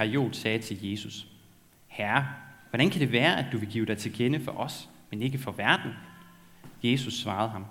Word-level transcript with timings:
Iskariot 0.00 0.36
sagde 0.36 0.58
til 0.58 0.90
Jesus, 0.90 1.26
Herre, 1.86 2.26
hvordan 2.70 2.90
kan 2.90 3.00
det 3.00 3.12
være, 3.12 3.38
at 3.38 3.46
du 3.52 3.58
vil 3.58 3.68
give 3.68 3.86
dig 3.86 3.98
til 3.98 4.12
kende 4.12 4.40
for 4.40 4.52
os, 4.52 4.88
men 5.10 5.22
ikke 5.22 5.38
for 5.38 5.52
verden? 5.52 5.92
Jesus 6.82 7.14
svarede 7.14 7.50
ham, 7.50 7.64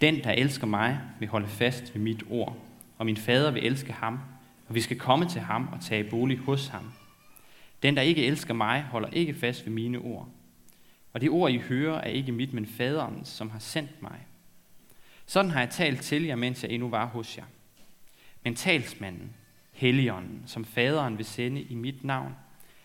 Den, 0.00 0.24
der 0.24 0.30
elsker 0.30 0.66
mig, 0.66 1.00
vil 1.18 1.28
holde 1.28 1.46
fast 1.46 1.94
ved 1.94 2.02
mit 2.02 2.24
ord, 2.30 2.56
og 2.98 3.06
min 3.06 3.16
fader 3.16 3.50
vil 3.50 3.66
elske 3.66 3.92
ham, 3.92 4.20
og 4.68 4.74
vi 4.74 4.80
skal 4.80 4.98
komme 4.98 5.28
til 5.28 5.40
ham 5.40 5.68
og 5.72 5.80
tage 5.80 6.04
bolig 6.04 6.38
hos 6.38 6.68
ham. 6.68 6.92
Den, 7.82 7.96
der 7.96 8.02
ikke 8.02 8.26
elsker 8.26 8.54
mig, 8.54 8.82
holder 8.82 9.08
ikke 9.08 9.34
fast 9.34 9.66
ved 9.66 9.72
mine 9.72 9.98
ord. 9.98 10.28
Og 11.12 11.20
det 11.20 11.30
ord, 11.30 11.50
I 11.50 11.58
hører, 11.58 12.00
er 12.00 12.10
ikke 12.10 12.32
mit, 12.32 12.52
men 12.52 12.66
faderens, 12.66 13.28
som 13.28 13.50
har 13.50 13.58
sendt 13.58 14.02
mig. 14.02 14.26
Sådan 15.26 15.50
har 15.50 15.60
jeg 15.60 15.70
talt 15.70 16.00
til 16.00 16.22
jer, 16.22 16.36
mens 16.36 16.62
jeg 16.62 16.72
endnu 16.72 16.88
var 16.88 17.06
hos 17.06 17.38
jer. 17.38 17.44
Men 18.44 18.54
talsmanden, 18.54 19.32
Helligånden, 19.72 20.42
som 20.46 20.64
faderen 20.64 21.18
vil 21.18 21.26
sende 21.26 21.62
i 21.62 21.74
mit 21.74 22.04
navn, 22.04 22.34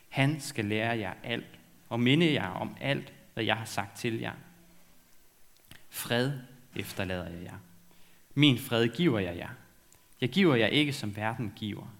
han 0.09 0.39
skal 0.39 0.65
lære 0.65 0.97
jer 0.97 1.13
alt 1.23 1.59
og 1.89 1.99
minde 1.99 2.33
jer 2.33 2.47
om 2.47 2.75
alt, 2.81 3.13
hvad 3.33 3.43
jeg 3.43 3.57
har 3.57 3.65
sagt 3.65 3.97
til 3.97 4.19
jer. 4.19 4.33
Fred 5.89 6.31
efterlader 6.75 7.29
jeg 7.29 7.43
jer. 7.43 7.57
Min 8.33 8.57
fred 8.57 8.87
giver 8.87 9.19
jeg 9.19 9.37
jer. 9.37 9.49
Jeg 10.21 10.29
giver 10.29 10.55
jer 10.55 10.67
ikke, 10.67 10.93
som 10.93 11.15
verden 11.15 11.53
giver. 11.55 11.93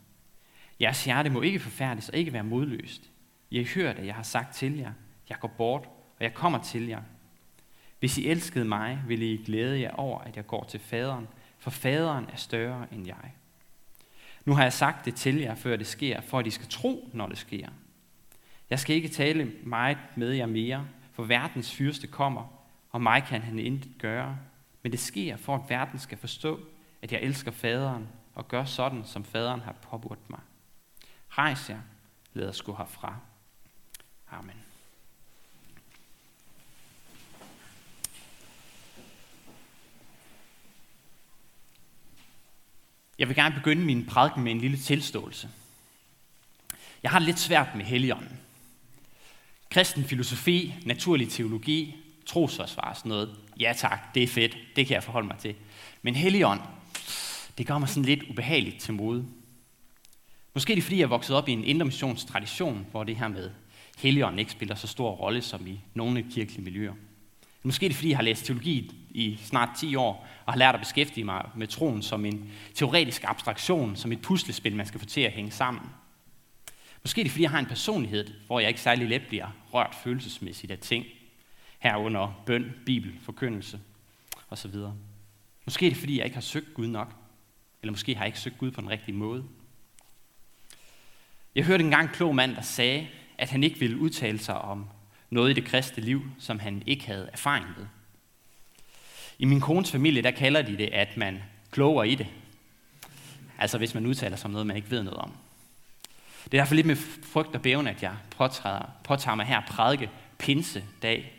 Jeres 0.81 1.06
hjerte 1.06 1.30
må 1.30 1.42
ikke 1.42 1.59
forfærdes 1.59 2.09
og 2.09 2.16
ikke 2.16 2.34
være 2.34 2.44
modløst. 2.44 3.12
I 3.50 3.58
har 3.58 3.73
hørt, 3.76 3.95
at 3.95 4.06
jeg 4.06 4.16
har 4.16 4.23
sagt 4.23 4.56
til 4.56 4.78
jer, 4.78 4.92
jeg 5.30 5.40
går 5.40 5.48
bort, 5.58 5.86
og 5.86 6.23
jeg 6.23 6.34
kommer 6.34 6.64
til 6.64 6.88
jer. 6.88 7.02
Hvis 8.00 8.17
I 8.17 8.28
elskede 8.28 8.66
mig, 8.66 9.02
ville 9.08 9.34
I 9.34 9.44
glæde 9.44 9.80
jer 9.80 9.92
over, 9.92 10.20
at 10.20 10.36
jeg 10.36 10.48
går 10.48 10.64
til 10.64 10.80
faderen, 10.80 11.28
for 11.58 11.70
faderen 11.70 12.26
er 12.31 12.36
større 12.36 12.88
end 12.92 13.08
jeg. 13.08 13.34
Nu 14.48 14.54
har 14.54 14.64
jeg 14.64 14.74
sagt 14.74 15.06
det 15.06 15.16
til 15.16 15.36
jer, 15.36 15.56
før 15.56 15.76
det 15.76 15.88
sker, 15.88 16.22
for 16.22 16.40
at 16.40 16.48
I 16.48 16.50
skal 16.50 16.68
tro, 16.70 17.10
når 17.14 17.28
det 17.28 17.38
sker. 17.38 17.70
Jeg 18.70 18.80
skal 18.80 18.96
ikke 18.96 19.08
tale 19.08 19.52
meget 19.64 19.98
med 20.16 20.32
jer 20.32 20.46
mere, 20.46 20.88
for 21.12 21.23
verdens 21.23 21.76
fyrste 21.76 22.08
kommer, 22.08 22.64
og 22.90 23.02
mig 23.02 23.23
kan 23.23 23.42
han 23.42 23.59
intet 23.59 23.92
gøre. 24.00 24.38
Men 24.84 24.92
det 24.92 25.00
sker, 25.00 25.38
for 25.38 25.56
at 25.56 25.62
verden 25.70 26.00
skal 26.00 26.18
forstå, 26.18 26.59
at 27.02 27.12
jeg 27.12 27.22
elsker 27.22 27.52
faderen, 27.52 28.08
og 28.36 28.48
gør 28.48 28.64
sådan, 28.64 29.06
som 29.06 29.23
faderen 29.23 29.59
har 29.59 29.72
påbudt 29.72 30.30
mig. 30.30 30.40
Rejs 31.30 31.70
jer, 31.70 31.80
lad 32.34 32.50
os 32.50 32.62
gå 32.62 32.75
herfra. 32.75 33.16
Amen. 34.31 34.67
Jeg 43.20 43.28
vil 43.28 43.36
gerne 43.36 43.56
begynde 43.56 43.86
min 43.86 44.06
prædiken 44.06 44.44
med 44.44 44.52
en 44.52 44.62
lille 44.62 44.78
tilståelse. 44.78 45.50
Jeg 47.04 47.12
har 47.12 47.20
det 47.20 47.26
lidt 47.26 47.40
svært 47.40 47.68
med 47.76 47.86
Helligånden. 47.86 48.40
Kristen 49.70 50.04
filosofi, 50.04 50.74
naturlig 50.86 51.30
teologi, 51.30 51.96
trosforsvar 52.26 52.94
sådan 52.94 53.09
noget. 53.09 53.36
Ja 53.59 53.74
tak, 53.78 54.16
det 54.16 54.24
er 54.24 54.28
fedt, 54.28 54.58
det 54.76 54.88
kan 54.88 54.96
jeg 54.96 55.04
forholde 55.04 55.28
mig 55.28 55.38
til. 55.38 55.56
Men 56.02 56.16
Helligånd, 56.16 56.62
det 57.58 57.68
gør 57.68 57.78
mig 57.78 57.90
sådan 57.90 58.06
lidt 58.06 58.24
ubehageligt 58.30 58.80
til 58.80 58.94
mode. 58.94 59.26
Måske 60.54 60.74
er 60.74 60.76
det 60.76 60.84
fordi, 60.84 60.98
jeg 60.98 61.04
er 61.04 61.08
vokset 61.08 61.36
op 61.36 61.50
i 61.50 61.52
en 61.52 61.64
indremissionstradition, 61.64 62.88
hvor 62.92 63.04
det 63.04 63.16
her 63.16 63.28
med 63.28 63.52
Helligånden 63.98 64.40
ikke 64.40 64.52
spiller 64.52 64.76
så 64.76 64.88
stor 64.88 65.12
rolle 65.12 65.42
som 65.42 65.68
i 65.68 65.80
nogle 65.94 66.26
kirkelige 66.31 66.62
miljøer. 66.62 66.94
Måske 67.63 67.86
er 67.86 67.89
det 67.89 67.95
fordi, 67.95 68.09
jeg 68.09 68.17
har 68.17 68.23
læst 68.23 68.45
teologi 68.45 68.91
i 69.09 69.39
snart 69.44 69.69
10 69.80 69.95
år, 69.95 70.27
og 70.45 70.53
har 70.53 70.58
lært 70.58 70.75
at 70.75 70.81
beskæftige 70.81 71.23
mig 71.23 71.50
med 71.55 71.67
troen 71.67 72.02
som 72.02 72.25
en 72.25 72.52
teoretisk 72.73 73.23
abstraktion, 73.23 73.95
som 73.95 74.11
et 74.11 74.22
puslespil, 74.22 74.75
man 74.75 74.86
skal 74.86 75.00
få 75.00 75.05
til 75.05 75.22
at 75.22 75.31
hænge 75.31 75.52
sammen. 75.52 75.83
Måske 77.02 77.22
er 77.22 77.23
det 77.23 77.31
fordi, 77.31 77.44
jeg 77.44 77.52
har 77.52 77.59
en 77.59 77.66
personlighed, 77.66 78.28
hvor 78.47 78.59
jeg 78.59 78.67
ikke 78.67 78.81
særlig 78.81 79.08
let 79.08 79.28
bliver 79.28 79.47
rørt 79.73 79.95
følelsesmæssigt 80.03 80.72
af 80.72 80.80
ting, 80.80 81.05
herunder 81.80 82.44
bøn, 82.45 82.73
bibel, 82.85 83.13
forkyndelse 83.22 83.80
osv. 84.50 84.75
Måske 85.66 85.85
er 85.85 85.90
det 85.90 85.97
fordi, 85.97 86.17
jeg 86.17 86.25
ikke 86.25 86.35
har 86.35 86.41
søgt 86.41 86.73
Gud 86.73 86.88
nok, 86.88 87.13
eller 87.81 87.91
måske 87.91 88.16
har 88.16 88.23
jeg 88.23 88.28
ikke 88.28 88.40
søgt 88.40 88.57
Gud 88.57 88.72
på 88.72 88.81
den 88.81 88.90
rigtige 88.90 89.16
måde. 89.16 89.44
Jeg 91.56 91.66
hørte 91.66 91.84
engang 91.84 92.03
en 92.03 92.13
klog 92.13 92.35
mand, 92.35 92.56
der 92.56 92.62
sagde, 92.62 93.07
at 93.38 93.50
han 93.50 93.63
ikke 93.63 93.79
ville 93.79 93.97
udtale 93.97 94.40
sig 94.40 94.57
om 94.57 94.90
noget 95.30 95.50
i 95.50 95.54
det 95.54 95.66
kristne 95.66 96.04
liv, 96.04 96.22
som 96.40 96.60
han 96.60 96.84
ikke 96.86 97.06
havde 97.06 97.30
erfaring 97.34 97.66
med. 97.78 97.86
I 99.40 99.46
min 99.46 99.62
kones 99.62 99.92
familie, 99.92 100.22
der 100.22 100.32
kalder 100.32 100.62
de 100.62 100.78
det, 100.78 100.90
at 100.94 101.18
man 101.18 101.44
kloger 101.72 102.04
i 102.04 102.16
det. 102.16 102.28
Altså 103.60 103.78
hvis 103.78 103.94
man 103.94 104.06
udtaler 104.06 104.38
sig 104.38 104.46
om 104.46 104.52
noget, 104.52 104.68
man 104.68 104.76
ikke 104.76 104.92
ved 104.92 105.04
noget 105.04 105.20
om. 105.20 105.32
Det 106.44 106.54
er 106.54 106.62
derfor 106.62 106.76
lidt 106.76 106.88
med 106.88 106.96
frygt 107.24 107.56
og 107.56 107.62
bæven, 107.62 107.88
at 107.88 108.04
jeg 108.04 108.14
påtager, 108.30 108.82
påtager 109.04 109.36
mig 109.36 109.46
her 109.46 109.62
prædike 109.68 110.10
pinsedag. 110.38 111.34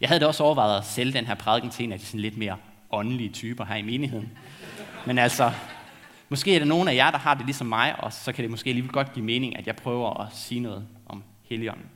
Jeg 0.00 0.08
havde 0.08 0.20
da 0.20 0.26
også 0.26 0.42
overvejet 0.42 0.78
at 0.78 0.86
sælge 0.86 1.12
den 1.12 1.26
her 1.26 1.34
prædiken 1.34 1.70
til 1.70 1.84
en 1.84 1.92
af 1.92 1.98
de 1.98 2.04
sådan 2.04 2.20
lidt 2.20 2.36
mere 2.36 2.56
åndelige 2.90 3.28
typer 3.28 3.64
her 3.64 3.74
i 3.74 3.82
menigheden. 3.82 4.38
Men 5.06 5.18
altså, 5.18 5.52
måske 6.28 6.54
er 6.54 6.58
der 6.58 6.66
nogen 6.66 6.88
af 6.88 6.94
jer, 6.94 7.10
der 7.10 7.18
har 7.18 7.34
det 7.34 7.44
ligesom 7.44 7.66
mig, 7.66 8.00
og 8.00 8.12
så 8.12 8.32
kan 8.32 8.42
det 8.42 8.50
måske 8.50 8.70
alligevel 8.70 8.92
godt 8.92 9.12
give 9.12 9.24
mening, 9.24 9.58
at 9.58 9.66
jeg 9.66 9.76
prøver 9.76 10.20
at 10.20 10.36
sige 10.36 10.60
noget 10.60 10.86
om 11.06 11.22
Helligånden. 11.48 11.86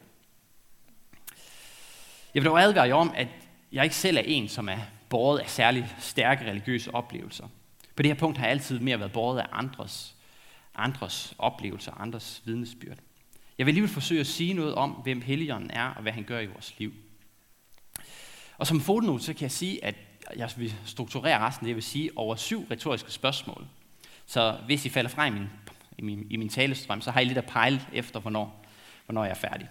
Jeg 2.38 2.43
vil 2.43 2.50
dog 2.50 2.62
advare 2.62 2.87
jer 2.88 2.94
om, 2.94 3.12
at 3.16 3.28
jeg 3.72 3.84
ikke 3.84 3.97
selv 3.97 4.16
er 4.16 4.21
en, 4.21 4.49
som 4.49 4.69
er 4.69 4.78
båret 5.09 5.38
af 5.38 5.50
særlig 5.50 5.94
stærke 5.99 6.50
religiøse 6.50 6.94
oplevelser. 6.94 7.49
På 7.97 8.03
det 8.03 8.10
her 8.10 8.15
punkt 8.15 8.38
har 8.38 8.44
jeg 8.44 8.50
altid 8.50 8.78
mere 8.78 8.99
været 8.99 9.12
båret 9.12 9.41
af 9.41 9.47
andres, 9.53 10.16
andres 10.75 11.34
oplevelser, 11.38 11.93
andres 11.93 12.43
vidnesbyrd. 12.44 12.97
Jeg 13.59 13.66
vil 13.66 13.71
alligevel 13.71 13.91
forsøge 13.91 14.21
at 14.21 14.26
sige 14.26 14.54
noget 14.54 14.75
om, 14.75 14.91
hvem 14.91 15.21
Helligånden 15.21 15.71
er, 15.71 15.84
og 15.84 16.03
hvad 16.03 16.12
han 16.12 16.25
gør 16.25 16.41
i 16.41 16.47
vores 16.47 16.75
liv. 16.78 16.93
Og 18.59 18.66
som 18.66 18.81
fodnote, 18.81 19.25
så 19.25 19.32
kan 19.32 19.43
jeg 19.43 19.50
sige, 19.50 19.84
at 19.84 19.94
jeg 20.37 20.50
vil 20.56 20.75
strukturere 20.84 21.38
resten, 21.38 21.66
det 21.66 21.75
vil 21.75 21.82
sige 21.82 22.10
over 22.16 22.37
syv 22.37 22.66
retoriske 22.70 23.12
spørgsmål. 23.12 23.66
Så 24.26 24.59
hvis 24.66 24.87
I 24.87 24.88
falder 24.88 25.10
fra 25.10 25.26
i 25.26 25.31
min, 25.31 25.47
i 25.99 26.03
min, 26.03 26.26
i 26.31 26.37
min 26.37 26.49
talestrøm, 26.49 27.00
så 27.00 27.10
har 27.10 27.20
I 27.20 27.25
lidt 27.25 27.38
at 27.38 27.47
pejle 27.47 27.81
efter, 27.93 28.20
hvornår, 28.20 28.65
hvornår 29.06 29.25
jeg 29.25 29.31
er 29.31 29.34
færdig. 29.34 29.69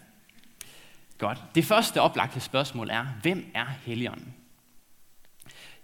Godt. 1.17 1.43
Det 1.55 1.65
første 1.65 2.01
oplagte 2.01 2.39
spørgsmål 2.39 2.89
er, 2.89 3.05
hvem 3.21 3.51
er 3.53 3.65
Helligånden? 3.65 4.33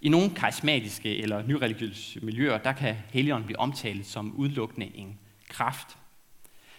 I 0.02 0.10
nogle 0.10 0.36
karismatiske 0.36 1.18
eller 1.18 1.48
nyreligiøse 1.48 2.20
miljøer, 2.20 2.58
der 2.58 2.74
kan 2.74 2.96
Helligånden 3.10 3.46
blive 3.46 3.60
omtalt 3.60 4.06
som 4.06 4.34
udelukkende 4.36 4.96
en 4.96 5.20
kraft. 5.50 5.98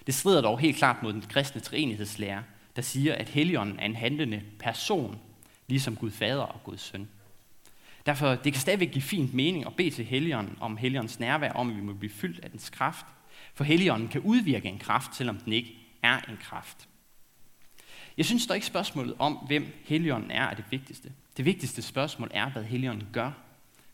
Det 0.07 0.15
strider 0.15 0.41
dog 0.41 0.59
helt 0.59 0.77
klart 0.77 1.03
mod 1.03 1.13
den 1.13 1.23
kristne 1.23 1.61
treenighedslære, 1.61 2.43
der 2.77 2.83
siger, 2.83 3.15
at 3.15 3.29
Helligånden 3.29 3.79
er 3.79 3.85
en 3.85 3.97
handlende 3.97 4.43
person, 4.59 5.19
ligesom 5.69 5.97
Gud 5.97 6.11
Fader 6.11 6.43
og 6.43 6.65
Gud 6.65 6.77
Søn. 6.77 7.09
Derfor 8.07 8.29
det 8.29 8.53
kan 8.53 8.61
stadigvæk 8.61 8.91
give 8.91 9.03
fint 9.03 9.35
mening 9.35 9.67
at 9.67 9.77
bede 9.77 9.91
til 9.91 10.05
Helligånden 10.05 10.57
om 10.61 10.77
Helligåndens 10.77 11.21
nærvær, 11.21 11.53
om 11.53 11.71
at 11.71 11.77
vi 11.77 11.81
må 11.81 11.93
blive 11.93 12.13
fyldt 12.13 12.45
af 12.45 12.51
dens 12.51 12.71
kraft. 12.71 13.07
For 13.55 13.65
Helligånden 13.65 14.09
kan 14.09 14.21
udvirke 14.21 14.69
en 14.69 14.79
kraft, 14.79 15.17
selvom 15.17 15.39
den 15.39 15.53
ikke 15.53 15.75
er 16.03 16.21
en 16.29 16.37
kraft. 16.43 16.89
Jeg 18.17 18.27
synes 18.27 18.47
dog 18.47 18.57
ikke 18.57 18.67
spørgsmålet 18.67 19.15
om, 19.19 19.33
hvem 19.33 19.83
Helligånden 19.85 20.31
er, 20.31 20.43
er 20.43 20.55
det 20.55 20.65
vigtigste. 20.71 21.13
Det 21.37 21.45
vigtigste 21.45 21.83
spørgsmål 21.83 22.31
er, 22.35 22.51
hvad 22.51 22.65
Helligånden 22.65 23.09
gør. 23.13 23.31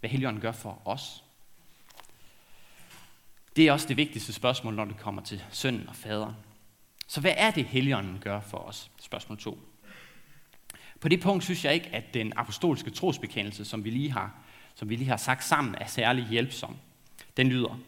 Hvad 0.00 0.10
Helligånden 0.10 0.42
gør 0.42 0.52
for 0.52 0.82
os. 0.84 1.24
Det 3.56 3.68
er 3.68 3.72
også 3.72 3.88
det 3.88 3.96
vigtigste 3.96 4.32
spørgsmål, 4.32 4.74
når 4.74 4.84
det 4.84 4.96
kommer 4.96 5.22
til 5.22 5.42
sønnen 5.50 5.88
og 5.88 5.96
faderen. 5.96 6.34
Så 7.06 7.20
hvad 7.20 7.34
er 7.36 7.50
det, 7.50 7.64
Helligånden 7.64 8.18
gør 8.20 8.40
for 8.40 8.58
os? 8.58 8.90
Spørgsmål 9.00 9.38
2. 9.38 9.58
På 11.00 11.08
det 11.08 11.20
punkt 11.20 11.44
synes 11.44 11.64
jeg 11.64 11.74
ikke, 11.74 11.88
at 11.92 12.14
den 12.14 12.32
apostolske 12.36 12.90
trosbekendelse, 12.90 13.64
som 13.64 13.84
vi 13.84 13.90
lige 13.90 14.10
har, 14.10 14.34
som 14.74 14.88
vi 14.88 14.96
lige 14.96 15.08
har 15.08 15.16
sagt 15.16 15.44
sammen, 15.44 15.74
er 15.74 15.86
særlig 15.86 16.26
hjælpsom. 16.30 16.76
Den 17.36 17.48
lyder, 17.48 17.78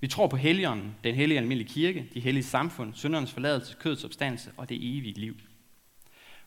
vi 0.00 0.08
tror 0.08 0.26
på 0.26 0.36
Helligånden, 0.36 0.94
den 1.04 1.14
hellige 1.14 1.38
almindelige 1.38 1.68
kirke, 1.68 2.06
de 2.14 2.20
hellige 2.20 2.44
samfund, 2.44 2.94
syndernes 2.94 3.32
forladelse, 3.32 3.76
kødets 3.80 4.04
opstandelse 4.04 4.50
og 4.56 4.68
det 4.68 4.76
evige 4.76 5.20
liv. 5.20 5.36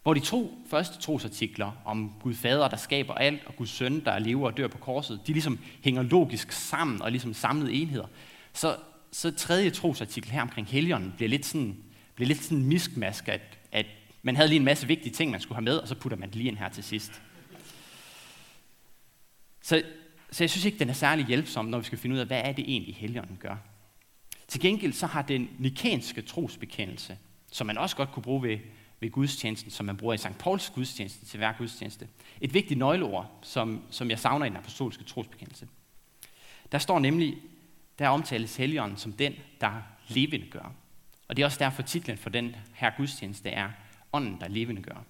Hvor 0.03 0.13
de 0.13 0.19
to 0.19 0.57
første 0.69 1.01
trosartikler 1.01 1.71
om 1.85 2.13
Gud 2.21 2.33
Fader, 2.33 2.67
der 2.67 2.77
skaber 2.77 3.13
alt, 3.13 3.45
og 3.45 3.55
Guds 3.55 3.69
Søn, 3.69 4.05
der 4.05 4.19
lever 4.19 4.47
og 4.47 4.57
dør 4.57 4.67
på 4.67 4.77
korset, 4.77 5.19
de 5.27 5.33
ligesom 5.33 5.59
hænger 5.83 6.01
logisk 6.01 6.51
sammen 6.51 7.01
og 7.01 7.11
ligesom 7.11 7.33
samlede 7.33 7.73
enheder. 7.73 8.07
Så, 8.53 8.77
så 9.11 9.31
tredje 9.31 9.69
trosartikel 9.69 10.31
her 10.31 10.41
omkring 10.41 10.67
Helligånden 10.67 11.13
bliver 11.15 11.29
lidt 11.29 11.45
sådan, 11.45 11.77
bliver 12.15 12.27
lidt 12.27 12.44
sådan 12.44 12.65
miskmask, 12.65 13.27
at, 13.27 13.41
at 13.71 13.85
man 14.21 14.35
havde 14.35 14.50
lige 14.50 14.59
en 14.59 14.65
masse 14.65 14.88
vigtige 14.88 15.13
ting, 15.13 15.31
man 15.31 15.41
skulle 15.41 15.55
have 15.55 15.63
med, 15.63 15.77
og 15.77 15.88
så 15.88 15.95
putter 15.95 16.17
man 16.17 16.29
det 16.29 16.35
lige 16.35 16.47
ind 16.47 16.57
her 16.57 16.69
til 16.69 16.83
sidst. 16.83 17.21
Så, 19.61 19.83
så 20.31 20.44
jeg 20.44 20.50
synes 20.50 20.65
ikke, 20.65 20.79
den 20.79 20.89
er 20.89 20.94
særlig 20.94 21.25
hjælpsom, 21.25 21.65
når 21.65 21.77
vi 21.77 21.83
skal 21.83 21.97
finde 21.97 22.13
ud 22.13 22.19
af, 22.19 22.27
hvad 22.27 22.41
er 22.44 22.51
det 22.51 22.65
egentlig, 22.67 22.95
Helligånden 22.95 23.38
gør. 23.39 23.55
Til 24.47 24.61
gengæld 24.61 24.94
så 24.94 25.05
har 25.07 25.21
den 25.21 25.50
nikenske 25.59 26.21
trosbekendelse, 26.21 27.17
som 27.51 27.67
man 27.67 27.77
også 27.77 27.95
godt 27.95 28.11
kunne 28.11 28.23
bruge 28.23 28.44
ved, 28.44 28.57
ved 29.03 29.11
gudstjenesten, 29.11 29.71
som 29.71 29.85
man 29.85 29.97
bruger 29.97 30.13
i 30.13 30.17
St. 30.17 30.38
Pauls 30.39 30.69
gudstjeneste 30.69 31.25
til 31.25 31.38
hver 31.38 31.53
gudstjeneste. 31.57 32.07
Et 32.41 32.53
vigtigt 32.53 32.77
nøgleord, 32.77 33.39
som, 33.41 33.83
som 33.89 34.09
jeg 34.09 34.19
savner 34.19 34.45
i 34.45 34.50
den 34.50 34.57
apostolske 34.57 35.03
trosbekendelse. 35.03 35.67
Der 36.71 36.77
står 36.77 37.00
nemlig, 37.00 37.38
der 38.00 38.09
omtales 38.09 38.55
Helligånden 38.55 38.97
som 38.97 39.13
den, 39.13 39.33
der 39.61 39.81
levende 40.07 40.47
gør. 40.47 40.71
Og 41.27 41.35
det 41.35 41.41
er 41.41 41.45
også 41.45 41.59
derfor 41.59 41.81
titlen 41.81 42.17
for 42.17 42.29
den 42.29 42.55
her 42.73 42.91
gudstjeneste 42.97 43.50
er 43.50 43.69
Ånden, 44.13 44.41
der 44.41 44.47
levende 44.47 44.81
gør. 44.81 45.03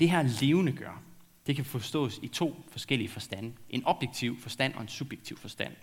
Det 0.00 0.10
her 0.10 0.22
levende 0.40 0.72
gør, 0.72 1.02
det 1.46 1.56
kan 1.56 1.64
forstås 1.64 2.18
i 2.22 2.28
to 2.28 2.64
forskellige 2.68 3.08
forstande. 3.08 3.52
En 3.70 3.84
objektiv 3.84 4.40
forstand 4.40 4.74
og 4.74 4.82
en 4.82 4.88
subjektiv 4.88 5.38
forstand. 5.38 5.74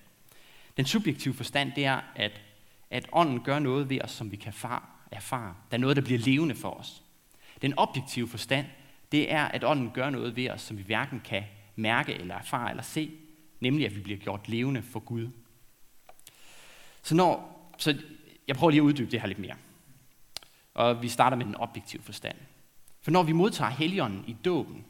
Den 0.78 0.86
subjektive 0.86 1.34
forstand, 1.34 1.72
det 1.76 1.86
er, 1.86 2.02
at, 2.16 2.42
at 2.90 3.08
ånden 3.12 3.44
gør 3.44 3.60
noget 3.60 3.90
ved 3.90 4.02
os, 4.02 4.12
som 4.12 4.32
vi 4.32 4.36
kan 4.36 4.54
far, 4.54 5.01
erfare. 5.12 5.56
Der 5.72 5.78
er 5.78 5.82
noget, 5.82 5.96
der 5.96 6.02
bliver 6.02 6.20
levende 6.20 6.56
for 6.56 6.72
os. 6.72 7.04
Den 7.62 7.74
objektive 7.78 8.28
forstand, 8.28 8.66
det 9.12 9.32
er, 9.32 9.46
at 9.46 9.64
ånden 9.64 9.92
gør 9.94 10.10
noget 10.10 10.36
ved 10.36 10.50
os, 10.50 10.62
som 10.62 10.78
vi 10.78 10.84
hverken 10.84 11.22
kan 11.26 11.44
mærke 11.76 12.14
eller 12.14 12.36
erfare 12.36 12.70
eller 12.70 12.84
se, 12.84 13.12
nemlig 13.60 13.86
at 13.86 13.96
vi 13.96 14.02
bliver 14.02 14.20
gjort 14.20 14.50
levende 14.50 14.82
for 14.82 15.00
Gud. 15.00 15.30
Så, 17.04 17.16
når, 17.16 17.58
så 17.78 17.98
jeg 18.48 18.56
prøver 18.56 18.72
lige 18.72 18.82
at 18.82 18.86
uddybe 18.86 19.12
det 19.12 19.22
her 19.22 19.28
lidt 19.28 19.40
mere. 19.40 19.56
Og 20.74 21.02
vi 21.02 21.10
starter 21.10 21.38
med 21.38 21.46
den 21.46 21.56
objektive 21.56 22.02
forstand. 22.02 22.38
For 23.02 23.12
når 23.12 23.24
vi 23.24 23.32
modtager 23.32 23.72
heligånden 23.72 24.24
i 24.28 24.36
dåben, 24.46 24.86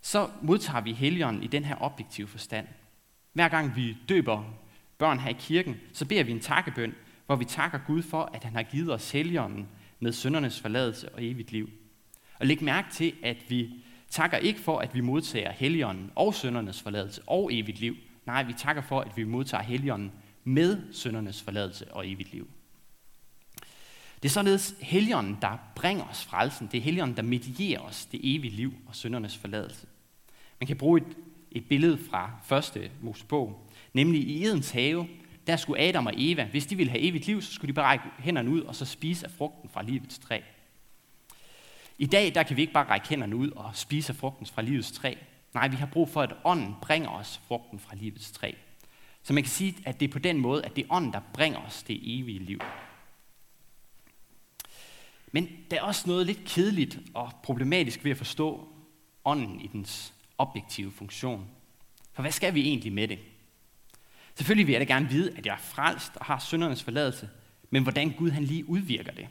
så 0.00 0.30
modtager 0.42 0.80
vi 0.80 0.92
heligånden 0.92 1.42
i 1.42 1.46
den 1.46 1.64
her 1.64 1.76
objektive 1.82 2.28
forstand. 2.28 2.66
Hver 3.32 3.48
gang 3.48 3.76
vi 3.76 3.96
døber 4.08 4.44
børn 4.98 5.18
her 5.18 5.30
i 5.30 5.36
kirken, 5.38 5.76
så 5.92 6.04
beder 6.06 6.24
vi 6.24 6.32
en 6.32 6.40
takkebøn, 6.40 6.94
hvor 7.30 7.36
vi 7.36 7.44
takker 7.44 7.78
Gud 7.86 8.02
for, 8.02 8.30
at 8.34 8.44
han 8.44 8.54
har 8.54 8.62
givet 8.62 8.92
os 8.92 9.10
heligånden 9.10 9.68
med 10.00 10.12
søndernes 10.12 10.60
forladelse 10.60 11.08
og 11.14 11.24
evigt 11.24 11.52
liv. 11.52 11.70
Og 12.40 12.46
læg 12.46 12.62
mærke 12.62 12.88
til, 12.92 13.14
at 13.22 13.36
vi 13.48 13.70
takker 14.08 14.36
ikke 14.38 14.60
for, 14.60 14.78
at 14.78 14.94
vi 14.94 15.00
modtager 15.00 15.52
heligånden 15.52 16.10
og 16.14 16.34
søndernes 16.34 16.82
forladelse 16.82 17.22
og 17.26 17.54
evigt 17.54 17.80
liv. 17.80 17.96
Nej, 18.26 18.42
vi 18.42 18.52
takker 18.52 18.82
for, 18.82 19.00
at 19.00 19.16
vi 19.16 19.24
modtager 19.24 19.62
heligånden 19.62 20.12
med 20.44 20.78
søndernes 20.92 21.42
forladelse 21.42 21.94
og 21.94 22.08
evigt 22.08 22.32
liv. 22.32 22.50
Det 24.22 24.28
er 24.28 24.32
således 24.32 24.74
Helligånden, 24.80 25.38
der 25.42 25.58
bringer 25.74 26.04
os 26.04 26.24
frelsen. 26.24 26.68
Det 26.72 26.78
er 26.78 26.82
Helligånden, 26.82 27.16
der 27.16 27.22
medierer 27.22 27.80
os 27.80 28.06
det 28.06 28.20
evige 28.22 28.56
liv 28.56 28.74
og 28.86 28.96
syndernes 28.96 29.36
forladelse. 29.36 29.86
Man 30.60 30.66
kan 30.66 30.76
bruge 30.76 31.00
et, 31.00 31.16
et 31.50 31.68
billede 31.68 31.98
fra 32.10 32.30
første 32.44 32.90
Mosebog, 33.00 33.70
nemlig 33.92 34.20
i 34.20 34.44
Edens 34.44 34.70
have, 34.70 35.06
der 35.50 35.56
skulle 35.56 35.80
Adam 35.82 36.06
og 36.06 36.12
Eva, 36.16 36.44
hvis 36.44 36.66
de 36.66 36.76
ville 36.76 36.90
have 36.90 37.02
evigt 37.02 37.26
liv, 37.26 37.42
så 37.42 37.52
skulle 37.52 37.68
de 37.68 37.72
bare 37.74 37.86
række 37.86 38.04
hænderne 38.18 38.50
ud 38.50 38.60
og 38.60 38.76
så 38.76 38.84
spise 38.84 39.26
af 39.26 39.32
frugten 39.32 39.70
fra 39.70 39.82
livets 39.82 40.18
træ. 40.18 40.40
I 41.98 42.06
dag 42.06 42.34
der 42.34 42.42
kan 42.42 42.56
vi 42.56 42.60
ikke 42.60 42.72
bare 42.72 42.88
række 42.88 43.08
hænderne 43.08 43.36
ud 43.36 43.50
og 43.50 43.76
spise 43.76 44.12
af 44.12 44.16
frugten 44.16 44.46
fra 44.46 44.62
livets 44.62 44.92
træ. 44.92 45.14
Nej, 45.54 45.68
vi 45.68 45.76
har 45.76 45.86
brug 45.86 46.08
for, 46.08 46.22
at 46.22 46.34
ånden 46.44 46.74
bringer 46.82 47.08
os 47.08 47.40
frugten 47.48 47.78
fra 47.78 47.94
livets 47.94 48.30
træ. 48.30 48.52
Så 49.22 49.32
man 49.32 49.42
kan 49.42 49.50
sige, 49.50 49.76
at 49.84 50.00
det 50.00 50.08
er 50.08 50.12
på 50.12 50.18
den 50.18 50.38
måde, 50.38 50.64
at 50.64 50.76
det 50.76 50.84
er 50.84 50.94
ånden, 50.94 51.12
der 51.12 51.20
bringer 51.34 51.58
os 51.58 51.82
det 51.82 52.00
evige 52.02 52.38
liv. 52.38 52.60
Men 55.32 55.48
der 55.70 55.76
er 55.76 55.82
også 55.82 56.02
noget 56.06 56.26
lidt 56.26 56.44
kedeligt 56.44 56.98
og 57.14 57.32
problematisk 57.42 58.04
ved 58.04 58.10
at 58.10 58.16
forstå 58.16 58.68
ånden 59.24 59.60
i 59.60 59.66
dens 59.66 60.12
objektive 60.38 60.92
funktion. 60.92 61.46
For 62.12 62.22
hvad 62.22 62.32
skal 62.32 62.54
vi 62.54 62.60
egentlig 62.60 62.92
med 62.92 63.08
det? 63.08 63.18
Selvfølgelig 64.40 64.66
vil 64.66 64.72
jeg 64.72 64.88
da 64.88 64.94
gerne 64.94 65.08
vide, 65.08 65.32
at 65.36 65.46
jeg 65.46 65.52
er 65.52 65.58
frelst 65.58 66.12
og 66.16 66.24
har 66.24 66.38
syndernes 66.38 66.82
forladelse, 66.82 67.28
men 67.70 67.82
hvordan 67.82 68.10
Gud 68.10 68.30
han 68.30 68.44
lige 68.44 68.68
udvirker 68.68 69.12
det? 69.12 69.28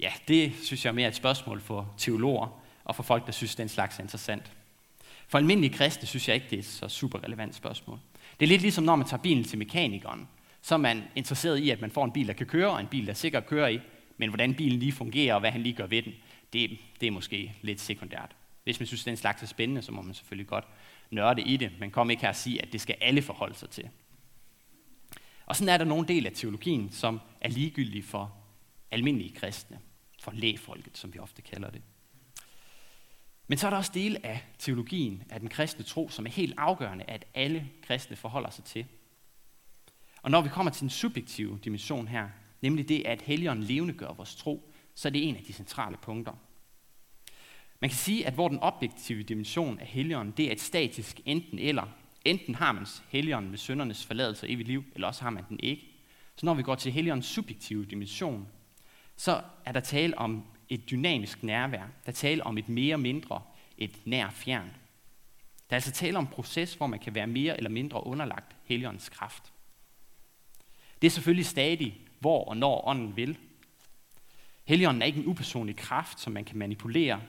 Ja, 0.00 0.12
det 0.28 0.52
synes 0.62 0.84
jeg 0.84 0.90
er 0.90 0.94
mere 0.94 1.08
et 1.08 1.14
spørgsmål 1.14 1.60
for 1.60 1.94
teologer 1.98 2.62
og 2.84 2.96
for 2.96 3.02
folk, 3.02 3.26
der 3.26 3.32
synes, 3.32 3.54
den 3.54 3.68
slags 3.68 3.98
er 3.98 4.02
interessant. 4.02 4.52
For 5.28 5.38
almindelige 5.38 5.74
kristne 5.74 6.06
synes 6.06 6.28
jeg 6.28 6.34
ikke, 6.34 6.46
det 6.50 6.56
er 6.56 6.60
et 6.60 6.66
så 6.66 6.88
super 6.88 7.24
relevant 7.24 7.54
spørgsmål. 7.54 7.98
Det 8.40 8.46
er 8.46 8.48
lidt 8.48 8.62
ligesom, 8.62 8.84
når 8.84 8.96
man 8.96 9.06
tager 9.06 9.22
bilen 9.22 9.44
til 9.44 9.58
mekanikeren. 9.58 10.28
Så 10.62 10.74
er 10.74 10.78
man 10.78 11.02
interesseret 11.16 11.58
i, 11.58 11.70
at 11.70 11.80
man 11.80 11.90
får 11.90 12.04
en 12.04 12.12
bil, 12.12 12.26
der 12.26 12.32
kan 12.32 12.46
køre, 12.46 12.70
og 12.70 12.80
en 12.80 12.86
bil, 12.86 13.06
der 13.06 13.14
sikkert 13.14 13.46
kører 13.46 13.68
i. 13.68 13.80
Men 14.16 14.28
hvordan 14.28 14.54
bilen 14.54 14.78
lige 14.78 14.92
fungerer, 14.92 15.34
og 15.34 15.40
hvad 15.40 15.50
han 15.50 15.62
lige 15.62 15.74
gør 15.74 15.86
ved 15.86 16.02
den, 16.02 16.12
det, 16.52 16.78
det 17.00 17.06
er 17.06 17.10
måske 17.10 17.54
lidt 17.62 17.80
sekundært. 17.80 18.30
Hvis 18.64 18.80
man 18.80 18.86
synes, 18.86 19.04
den 19.04 19.16
slags 19.16 19.42
er 19.42 19.46
spændende, 19.46 19.82
så 19.82 19.92
må 19.92 20.02
man 20.02 20.14
selvfølgelig 20.14 20.46
godt 20.46 20.64
nørde 21.10 21.42
i 21.42 21.56
det, 21.56 21.70
men 21.80 21.90
kom 21.90 22.10
ikke 22.10 22.22
her 22.22 22.28
og 22.28 22.36
sige, 22.36 22.62
at 22.62 22.72
det 22.72 22.80
skal 22.80 22.96
alle 23.00 23.22
forholde 23.22 23.54
sig 23.54 23.70
til. 23.70 23.88
Og 25.48 25.56
sådan 25.56 25.74
er 25.74 25.76
der 25.78 25.84
nogle 25.84 26.08
del 26.08 26.26
af 26.26 26.32
teologien, 26.34 26.92
som 26.92 27.20
er 27.40 27.48
ligegyldige 27.48 28.02
for 28.02 28.36
almindelige 28.90 29.34
kristne, 29.34 29.78
for 30.20 30.32
lægfolket, 30.32 30.98
som 30.98 31.14
vi 31.14 31.18
ofte 31.18 31.42
kalder 31.42 31.70
det. 31.70 31.82
Men 33.46 33.58
så 33.58 33.66
er 33.66 33.70
der 33.70 33.76
også 33.76 33.90
dele 33.94 34.26
af 34.26 34.44
teologien, 34.58 35.22
af 35.30 35.40
den 35.40 35.48
kristne 35.48 35.84
tro, 35.84 36.08
som 36.08 36.26
er 36.26 36.30
helt 36.30 36.54
afgørende, 36.56 37.04
at 37.04 37.24
alle 37.34 37.68
kristne 37.82 38.16
forholder 38.16 38.50
sig 38.50 38.64
til. 38.64 38.86
Og 40.22 40.30
når 40.30 40.40
vi 40.40 40.48
kommer 40.48 40.72
til 40.72 40.80
den 40.80 40.90
subjektive 40.90 41.58
dimension 41.64 42.08
her, 42.08 42.28
nemlig 42.60 42.88
det, 42.88 43.06
at 43.06 43.22
Helligånden 43.22 43.64
levende 43.64 43.94
gør 43.94 44.12
vores 44.12 44.36
tro, 44.36 44.72
så 44.94 45.08
er 45.08 45.12
det 45.12 45.28
en 45.28 45.36
af 45.36 45.42
de 45.42 45.52
centrale 45.52 45.96
punkter. 45.96 46.32
Man 47.80 47.90
kan 47.90 47.98
sige, 47.98 48.26
at 48.26 48.34
hvor 48.34 48.48
den 48.48 48.58
objektive 48.58 49.22
dimension 49.22 49.78
af 49.78 49.86
Helligånden, 49.86 50.34
det 50.36 50.48
er 50.48 50.52
et 50.52 50.60
statisk 50.60 51.20
enten 51.24 51.58
eller. 51.58 51.86
Enten 52.28 52.54
har 52.54 52.72
man 52.72 52.86
Helligånden 53.08 53.50
med 53.50 53.58
søndernes 53.58 54.06
forladelse 54.06 54.46
og 54.46 54.52
evigt 54.52 54.68
liv, 54.68 54.84
eller 54.94 55.06
også 55.06 55.22
har 55.22 55.30
man 55.30 55.44
den 55.48 55.60
ikke. 55.62 55.86
Så 56.36 56.46
når 56.46 56.54
vi 56.54 56.62
går 56.62 56.74
til 56.74 56.92
Helligåndens 56.92 57.26
subjektive 57.26 57.84
dimension, 57.84 58.48
så 59.16 59.42
er 59.64 59.72
der 59.72 59.80
tale 59.80 60.18
om 60.18 60.44
et 60.68 60.90
dynamisk 60.90 61.42
nærvær. 61.42 61.78
Der 61.78 61.86
er 62.06 62.12
tale 62.12 62.42
om 62.42 62.58
et 62.58 62.68
mere 62.68 62.98
mindre, 62.98 63.42
et 63.78 64.06
nær 64.06 64.30
fjern. 64.30 64.70
Der 65.70 65.74
er 65.74 65.76
altså 65.76 65.92
tale 65.92 66.18
om 66.18 66.24
en 66.24 66.30
proces, 66.30 66.74
hvor 66.74 66.86
man 66.86 66.98
kan 66.98 67.14
være 67.14 67.26
mere 67.26 67.56
eller 67.56 67.70
mindre 67.70 68.06
underlagt 68.06 68.56
Helligåndens 68.64 69.08
kraft. 69.08 69.52
Det 71.02 71.06
er 71.06 71.10
selvfølgelig 71.10 71.46
stadig 71.46 72.00
hvor 72.20 72.44
og 72.44 72.56
når 72.56 72.88
ånden 72.88 73.16
vil. 73.16 73.38
Helligånden 74.64 75.02
er 75.02 75.06
ikke 75.06 75.18
en 75.18 75.26
upersonlig 75.26 75.76
kraft, 75.76 76.20
som 76.20 76.32
man 76.32 76.44
kan 76.44 76.58
manipulere 76.58 77.20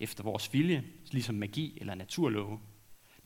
efter 0.00 0.24
vores 0.24 0.52
vilje, 0.52 0.84
ligesom 1.10 1.34
magi 1.34 1.78
eller 1.80 1.94
naturlove. 1.94 2.60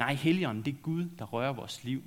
Nej, 0.00 0.14
Helligånden 0.14 0.64
det 0.64 0.75
er 0.75 0.79
Gud, 0.82 1.08
der 1.19 1.25
rører 1.25 1.52
vores 1.52 1.85
liv. 1.85 2.02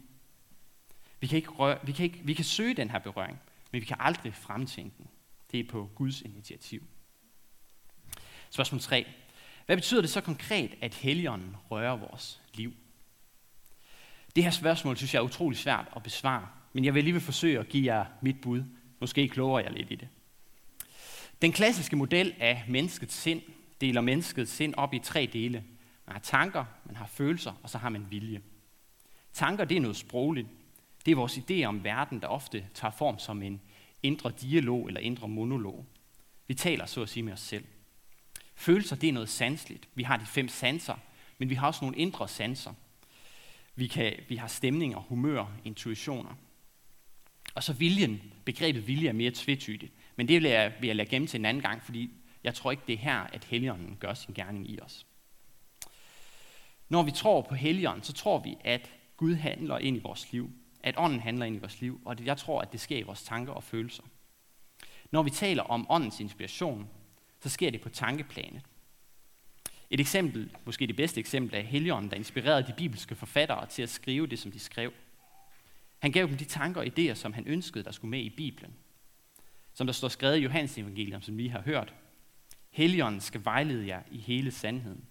Vi 1.20 1.28
kan, 1.28 1.36
ikke 1.36 1.50
røre, 1.50 1.78
vi, 1.84 1.92
kan 1.92 2.04
ikke, 2.04 2.20
vi 2.24 2.34
kan 2.34 2.46
søge 2.46 2.74
den 2.74 2.90
her 2.90 3.00
berøring, 3.00 3.40
men 3.72 3.82
vi 3.82 3.86
kan 3.86 3.98
aldrig 4.00 4.34
fremtænke 4.34 4.96
den. 4.98 5.08
Det 5.52 5.60
er 5.60 5.64
på 5.70 5.90
Guds 5.96 6.22
initiativ. 6.22 6.84
Spørgsmål 8.50 8.82
3. 8.82 9.06
Hvad 9.66 9.78
betyder 9.78 10.02
det 10.02 10.10
så 10.10 10.22
konkret, 10.22 10.76
at 10.82 10.94
Helligånden 10.94 11.56
rører 11.72 11.96
vores 11.96 12.42
liv? 12.54 12.74
Det 14.36 14.44
her 14.44 14.52
spørgsmål 14.52 14.98
synes 14.98 15.14
jeg 15.14 15.20
er 15.20 15.24
utrolig 15.24 15.60
svært 15.60 15.88
at 15.96 16.04
besvare, 16.04 16.48
men 16.74 16.86
jeg 16.86 16.94
vil 16.94 17.00
alligevel 17.00 17.22
forsøge 17.22 17.60
at 17.60 17.70
give 17.70 17.94
jer 17.94 18.06
mit 18.22 18.42
bud 18.42 18.64
Måske 19.00 19.28
kloger 19.28 19.60
jeg 19.60 19.72
lidt 19.72 19.92
i 19.92 19.96
det. 19.96 20.08
Den 21.42 21.52
klassiske 21.52 21.96
model 21.96 22.34
af 22.40 22.64
menneskets 22.68 23.16
sind 23.16 23.42
deler 23.82 24.02
menneskets 24.02 24.52
sind 24.52 24.74
op 24.78 24.94
i 24.94 25.00
tre 25.00 25.30
dele. 25.34 25.64
Man 26.06 26.14
har 26.14 26.20
tanker, 26.20 26.66
man 26.86 26.96
har 26.96 27.08
følelser, 27.08 27.54
og 27.64 27.70
så 27.70 27.78
har 27.78 27.90
man 27.90 28.12
vilje. 28.12 28.42
Tanker, 29.34 29.66
det 29.66 29.78
er 29.78 29.82
noget 29.82 29.98
sprogligt. 29.98 30.48
Det 31.06 31.12
er 31.12 31.16
vores 31.16 31.38
idé 31.38 31.64
om 31.64 31.84
verden, 31.84 32.22
der 32.22 32.28
ofte 32.28 32.68
tager 32.74 32.92
form 32.92 33.20
som 33.20 33.42
en 33.42 33.62
indre 34.04 34.32
dialog 34.42 34.88
eller 34.88 35.00
indre 35.00 35.28
monolog. 35.28 35.86
Vi 36.48 36.54
taler 36.54 36.86
så 36.86 37.02
at 37.02 37.10
sige 37.10 37.24
med 37.24 37.34
os 37.34 37.40
selv. 37.40 37.66
Følelser, 38.56 38.96
det 38.96 39.10
er 39.10 39.14
noget 39.14 39.30
sansligt. 39.30 39.90
Vi 39.96 40.04
har 40.04 40.18
de 40.18 40.26
fem 40.26 40.48
sanser, 40.48 40.96
men 41.38 41.50
vi 41.50 41.56
har 41.56 41.68
også 41.68 41.86
nogle 41.86 41.98
indre 41.98 42.28
sanser. 42.28 42.74
Vi, 43.76 43.88
kan, 43.88 44.14
vi 44.30 44.36
har 44.36 44.48
stemninger, 44.48 44.98
humør, 44.98 45.46
intuitioner. 45.64 46.36
Og 47.56 47.64
så 47.64 47.74
viljen, 47.74 48.34
begrebet 48.46 48.88
vilje 48.88 49.10
er 49.10 49.14
mere 49.14 49.32
tvetydigt. 49.36 49.94
Men 50.16 50.28
det 50.28 50.42
vil 50.42 50.50
jeg, 50.50 50.74
vil 50.80 50.88
jeg 50.88 50.96
lade 50.96 51.10
gemme 51.10 51.28
til 51.28 51.40
en 51.40 51.46
anden 51.46 51.64
gang, 51.64 51.84
fordi 51.84 52.12
jeg 52.44 52.54
tror 52.54 52.72
ikke, 52.72 52.84
det 52.88 52.94
er 52.94 52.98
her, 52.98 53.20
at 53.20 53.44
Helligånden 53.44 53.98
gør 54.00 54.14
sin 54.14 54.34
gerning 54.34 54.70
i 54.70 54.80
os. 54.80 55.06
Når 56.94 57.04
vi 57.04 57.12
tror 57.12 57.42
på 57.42 57.56
Helligånden, 57.56 58.04
så 58.04 58.14
tror 58.14 58.40
vi, 58.40 58.58
at 58.64 58.92
Gud 59.18 59.36
handler 59.36 59.78
ind 59.78 59.98
i 59.98 60.00
vores 60.00 60.32
liv. 60.32 60.52
At 60.84 60.96
ånden 60.98 61.20
handler 61.20 61.46
ind 61.46 61.56
i 61.56 61.60
vores 61.60 61.82
liv. 61.82 62.02
Og 62.06 62.26
jeg 62.26 62.38
tror, 62.38 62.62
at 62.62 62.72
det 62.72 62.80
sker 62.80 62.98
i 62.98 63.02
vores 63.02 63.24
tanker 63.24 63.54
og 63.54 63.64
følelser. 63.64 64.04
Når 65.12 65.24
vi 65.24 65.30
taler 65.30 65.64
om 65.64 65.86
åndens 65.90 66.20
inspiration, 66.20 66.90
så 67.40 67.50
sker 67.50 67.72
det 67.72 67.82
på 67.82 67.90
tankeplanet. 67.90 68.62
Et 69.90 70.00
eksempel, 70.00 70.56
måske 70.66 70.88
det 70.88 70.96
bedste 70.96 71.20
eksempel, 71.20 71.56
er 71.56 71.62
Helligånden, 71.62 72.12
der 72.12 72.18
inspirerede 72.18 72.68
de 72.68 72.74
bibelske 72.78 73.16
forfattere 73.16 73.66
til 73.66 73.82
at 73.82 73.90
skrive 73.90 74.28
det, 74.28 74.40
som 74.40 74.52
de 74.52 74.60
skrev. 74.60 74.94
Han 76.00 76.12
gav 76.12 76.28
dem 76.28 76.38
de 76.38 76.46
tanker 76.46 76.82
og 76.82 76.88
idéer, 76.88 77.14
som 77.14 77.34
han 77.34 77.48
ønskede, 77.48 77.84
der 77.84 77.92
skulle 77.92 78.12
med 78.12 78.22
i 78.22 78.30
Bibelen. 78.30 78.74
Som 79.74 79.88
der 79.88 79.94
står 79.94 80.08
skrevet 80.08 80.38
i 80.38 80.44
Johannes 80.44 80.78
evangelium, 80.78 81.22
som 81.22 81.38
vi 81.38 81.48
har 81.48 81.62
hørt. 81.62 81.94
Helligånden 82.70 83.22
skal 83.22 83.46
vejlede 83.46 83.88
jer 83.88 84.02
i 84.12 84.18
hele 84.18 84.52
sandheden. 84.52 85.08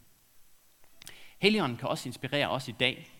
Helligånden 1.42 1.78
kan 1.78 1.88
også 1.88 2.08
inspirere 2.08 2.48
os 2.48 2.68
i 2.68 2.72
dag. 2.72 3.10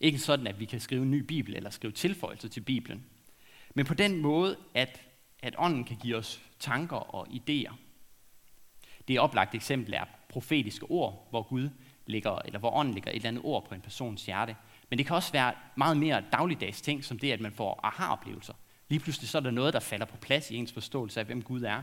Ikke 0.00 0.18
sådan, 0.18 0.46
at 0.46 0.60
vi 0.60 0.64
kan 0.64 0.80
skrive 0.80 1.02
en 1.02 1.10
ny 1.10 1.20
bibel 1.20 1.56
eller 1.56 1.70
skrive 1.70 1.92
tilføjelser 1.92 2.48
til 2.48 2.60
Bibelen. 2.60 3.04
Men 3.74 3.86
på 3.86 3.94
den 3.94 4.16
måde, 4.16 4.56
at, 4.74 5.00
at 5.42 5.54
ånden 5.58 5.84
kan 5.84 5.96
give 5.96 6.16
os 6.16 6.40
tanker 6.58 6.96
og 6.96 7.28
idéer. 7.28 7.72
Det 9.08 9.20
oplagte 9.20 9.56
eksempel 9.56 9.94
er 9.94 10.04
profetiske 10.28 10.86
ord, 10.90 11.26
hvor 11.30 11.42
Gud 11.42 11.68
ligger, 12.06 12.38
eller 12.44 12.58
hvor 12.58 12.70
ånden 12.70 12.94
ligger 12.94 13.10
et 13.10 13.16
eller 13.16 13.28
andet 13.28 13.44
ord 13.44 13.68
på 13.68 13.74
en 13.74 13.80
persons 13.80 14.26
hjerte, 14.26 14.56
men 14.90 14.98
det 14.98 15.06
kan 15.06 15.16
også 15.16 15.32
være 15.32 15.54
meget 15.76 15.96
mere 15.96 16.24
dagligdags 16.32 16.82
ting, 16.82 17.04
som 17.04 17.18
det, 17.18 17.32
at 17.32 17.40
man 17.40 17.52
får 17.52 17.80
aha-oplevelser. 17.82 18.54
Lige 18.88 19.00
pludselig 19.00 19.28
så 19.28 19.38
er 19.38 19.42
der 19.42 19.50
noget, 19.50 19.74
der 19.74 19.80
falder 19.80 20.06
på 20.06 20.16
plads 20.16 20.50
i 20.50 20.56
ens 20.56 20.72
forståelse 20.72 21.20
af, 21.20 21.26
hvem 21.26 21.42
Gud 21.42 21.62
er. 21.62 21.82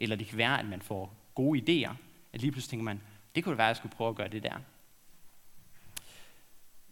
Eller 0.00 0.16
det 0.16 0.26
kan 0.26 0.38
være, 0.38 0.60
at 0.60 0.66
man 0.66 0.82
får 0.82 1.14
gode 1.34 1.60
idéer. 1.60 1.94
At 2.32 2.40
lige 2.40 2.52
pludselig 2.52 2.70
tænker 2.70 2.84
man, 2.84 3.00
det 3.34 3.44
kunne 3.44 3.50
det 3.50 3.58
være, 3.58 3.66
at 3.66 3.68
jeg 3.68 3.76
skulle 3.76 3.96
prøve 3.96 4.10
at 4.10 4.16
gøre 4.16 4.28
det 4.28 4.42
der. 4.42 4.58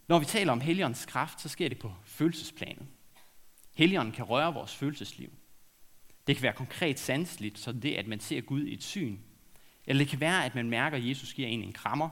Når 0.09 0.19
vi 0.19 0.25
taler 0.25 0.51
om 0.51 0.61
Helligåndens 0.61 1.05
kraft, 1.05 1.41
så 1.41 1.49
sker 1.49 1.69
det 1.69 1.79
på 1.79 1.93
følelsesplanet. 2.05 2.87
Helligånden 3.73 4.13
kan 4.13 4.25
røre 4.25 4.53
vores 4.53 4.75
følelsesliv. 4.75 5.29
Det 6.27 6.35
kan 6.35 6.43
være 6.43 6.53
konkret 6.53 6.99
sanseligt, 6.99 7.59
så 7.59 7.71
det, 7.71 7.95
at 7.95 8.07
man 8.07 8.19
ser 8.19 8.41
Gud 8.41 8.63
i 8.63 8.73
et 8.73 8.83
syn. 8.83 9.17
Eller 9.85 10.03
det 10.03 10.09
kan 10.09 10.19
være, 10.19 10.45
at 10.45 10.55
man 10.55 10.69
mærker, 10.69 10.97
at 10.97 11.07
Jesus 11.07 11.33
giver 11.33 11.47
en 11.47 11.63
en 11.63 11.73
krammer. 11.73 12.09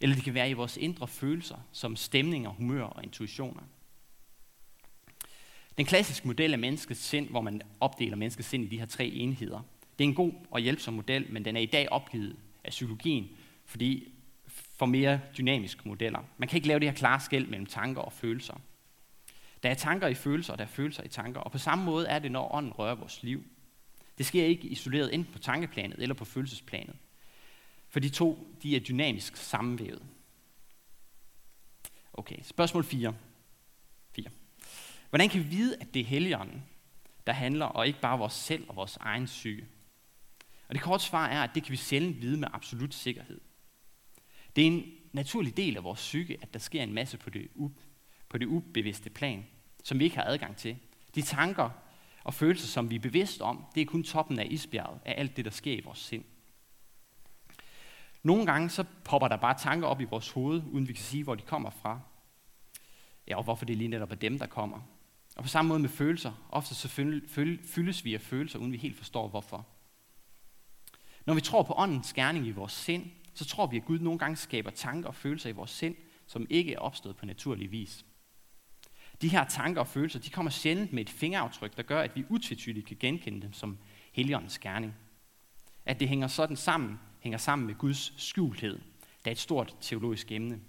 Eller 0.00 0.14
det 0.14 0.24
kan 0.24 0.34
være 0.34 0.50
i 0.50 0.52
vores 0.52 0.76
indre 0.76 1.08
følelser, 1.08 1.56
som 1.72 1.96
stemninger, 1.96 2.50
humør 2.50 2.82
og 2.82 3.04
intuitioner. 3.04 3.62
Den 5.78 5.86
klassiske 5.86 6.26
model 6.26 6.52
af 6.52 6.58
menneskets 6.58 7.00
sind, 7.00 7.28
hvor 7.28 7.40
man 7.40 7.62
opdeler 7.80 8.16
menneskets 8.16 8.48
sind 8.48 8.64
i 8.64 8.68
de 8.68 8.78
her 8.78 8.86
tre 8.86 9.06
enheder, 9.06 9.60
det 9.98 10.04
er 10.04 10.08
en 10.08 10.14
god 10.14 10.32
og 10.50 10.60
hjælpsom 10.60 10.94
model, 10.94 11.32
men 11.32 11.44
den 11.44 11.56
er 11.56 11.60
i 11.60 11.66
dag 11.66 11.88
opgivet 11.88 12.36
af 12.64 12.70
psykologien, 12.70 13.28
fordi 13.64 14.12
for 14.80 14.86
mere 14.86 15.20
dynamiske 15.38 15.88
modeller. 15.88 16.24
Man 16.38 16.48
kan 16.48 16.56
ikke 16.56 16.68
lave 16.68 16.80
det 16.80 16.88
her 16.88 16.94
klare 16.94 17.20
skæld 17.20 17.46
mellem 17.46 17.66
tanker 17.66 18.02
og 18.02 18.12
følelser. 18.12 18.60
Der 19.62 19.70
er 19.70 19.74
tanker 19.74 20.08
i 20.08 20.14
følelser, 20.14 20.52
og 20.52 20.58
der 20.58 20.64
er 20.64 20.68
følelser 20.68 21.02
i 21.02 21.08
tanker. 21.08 21.40
Og 21.40 21.52
på 21.52 21.58
samme 21.58 21.84
måde 21.84 22.06
er 22.06 22.18
det, 22.18 22.32
når 22.32 22.54
ånden 22.54 22.72
rører 22.72 22.94
vores 22.94 23.22
liv. 23.22 23.44
Det 24.18 24.26
sker 24.26 24.44
ikke 24.44 24.68
isoleret 24.68 25.14
enten 25.14 25.32
på 25.32 25.38
tankeplanet 25.38 26.02
eller 26.02 26.14
på 26.14 26.24
følelsesplanet. 26.24 26.96
For 27.88 28.00
de 28.00 28.08
to, 28.08 28.56
de 28.62 28.76
er 28.76 28.80
dynamisk 28.80 29.36
sammenvævet. 29.36 30.02
Okay, 32.12 32.36
spørgsmål 32.42 32.84
4. 32.84 33.14
4. 34.12 34.24
Hvordan 35.08 35.28
kan 35.28 35.40
vi 35.40 35.46
vide, 35.46 35.76
at 35.80 35.94
det 35.94 36.00
er 36.00 36.06
Helligånden, 36.06 36.64
der 37.26 37.32
handler, 37.32 37.66
og 37.66 37.86
ikke 37.86 38.00
bare 38.00 38.18
vores 38.18 38.32
selv 38.32 38.64
og 38.68 38.76
vores 38.76 38.96
egen 38.96 39.26
syge? 39.26 39.66
Og 40.68 40.74
det 40.74 40.82
korte 40.82 41.04
svar 41.04 41.26
er, 41.26 41.42
at 41.42 41.50
det 41.54 41.62
kan 41.62 41.72
vi 41.72 41.76
sjældent 41.76 42.22
vide 42.22 42.36
med 42.36 42.48
absolut 42.52 42.94
sikkerhed. 42.94 43.40
Det 44.56 44.62
er 44.62 44.66
en 44.66 44.92
naturlig 45.12 45.56
del 45.56 45.76
af 45.76 45.84
vores 45.84 46.00
psyke, 46.00 46.38
at 46.42 46.52
der 46.54 46.60
sker 46.60 46.82
en 46.82 46.92
masse 46.94 47.18
på 47.18 47.30
det, 47.30 47.48
u- 47.56 47.80
på 48.28 48.38
det 48.38 48.46
ubevidste 48.46 49.10
plan, 49.10 49.46
som 49.84 49.98
vi 49.98 50.04
ikke 50.04 50.16
har 50.16 50.24
adgang 50.24 50.56
til. 50.56 50.76
De 51.14 51.22
tanker 51.22 51.70
og 52.24 52.34
følelser, 52.34 52.66
som 52.66 52.90
vi 52.90 52.94
er 52.94 53.00
bevidste 53.00 53.42
om, 53.42 53.64
det 53.74 53.80
er 53.80 53.84
kun 53.84 54.02
toppen 54.04 54.38
af 54.38 54.46
isbjerget 54.50 55.00
af 55.04 55.14
alt 55.18 55.36
det, 55.36 55.44
der 55.44 55.50
sker 55.50 55.72
i 55.72 55.80
vores 55.80 55.98
sind. 55.98 56.24
Nogle 58.22 58.46
gange 58.46 58.70
så 58.70 58.84
popper 59.04 59.28
der 59.28 59.36
bare 59.36 59.58
tanker 59.58 59.88
op 59.88 60.00
i 60.00 60.04
vores 60.04 60.30
hoved, 60.30 60.62
uden 60.70 60.88
vi 60.88 60.92
kan 60.92 61.04
sige, 61.04 61.24
hvor 61.24 61.34
de 61.34 61.42
kommer 61.42 61.70
fra. 61.70 62.00
Ja, 63.28 63.36
og 63.36 63.44
hvorfor 63.44 63.64
det 63.64 63.76
lige 63.76 63.88
netop 63.88 64.10
er 64.10 64.14
dem, 64.14 64.38
der 64.38 64.46
kommer. 64.46 64.80
Og 65.36 65.42
på 65.42 65.48
samme 65.48 65.68
måde 65.68 65.80
med 65.80 65.88
følelser. 65.88 66.32
Ofte 66.50 66.74
så 66.74 66.88
fyldes 67.64 68.04
vi 68.04 68.14
af 68.14 68.20
følelser, 68.20 68.58
uden 68.58 68.72
vi 68.72 68.76
helt 68.76 68.96
forstår 68.96 69.28
hvorfor. 69.28 69.66
Når 71.26 71.34
vi 71.34 71.40
tror 71.40 71.62
på 71.62 71.74
åndens 71.76 72.12
gerning 72.12 72.46
i 72.46 72.50
vores 72.50 72.72
sind, 72.72 73.10
så 73.34 73.44
tror 73.44 73.66
vi, 73.66 73.76
at 73.76 73.84
Gud 73.84 73.98
nogle 73.98 74.18
gange 74.18 74.36
skaber 74.36 74.70
tanker 74.70 75.08
og 75.08 75.14
følelser 75.14 75.48
i 75.50 75.52
vores 75.52 75.70
sind, 75.70 75.96
som 76.26 76.46
ikke 76.50 76.74
er 76.74 76.78
opstået 76.78 77.16
på 77.16 77.26
naturlig 77.26 77.72
vis. 77.72 78.04
De 79.22 79.28
her 79.28 79.44
tanker 79.44 79.80
og 79.80 79.86
følelser, 79.86 80.18
de 80.18 80.30
kommer 80.30 80.50
sjældent 80.50 80.92
med 80.92 81.02
et 81.02 81.10
fingeraftryk, 81.10 81.76
der 81.76 81.82
gør, 81.82 82.00
at 82.00 82.16
vi 82.16 82.24
utvetydigt 82.28 82.86
kan 82.86 82.96
genkende 83.00 83.42
dem 83.42 83.52
som 83.52 83.78
Helligåndens 84.12 84.58
gerning. 84.58 84.94
At 85.86 86.00
det 86.00 86.08
hænger 86.08 86.28
sådan 86.28 86.56
sammen, 86.56 86.98
hænger 87.20 87.38
sammen 87.38 87.66
med 87.66 87.74
Guds 87.74 88.22
skjulthed. 88.22 88.80
Det 89.18 89.26
er 89.26 89.30
et 89.30 89.38
stort 89.38 89.76
teologisk 89.80 90.32
emne. 90.32 90.60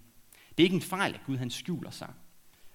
Det 0.49 0.59
er 0.59 0.63
ikke 0.63 0.75
en 0.75 0.81
fejl, 0.81 1.13
at 1.13 1.21
Gud 1.25 1.37
han 1.37 1.49
skjuler 1.49 1.91
sig 1.91 2.13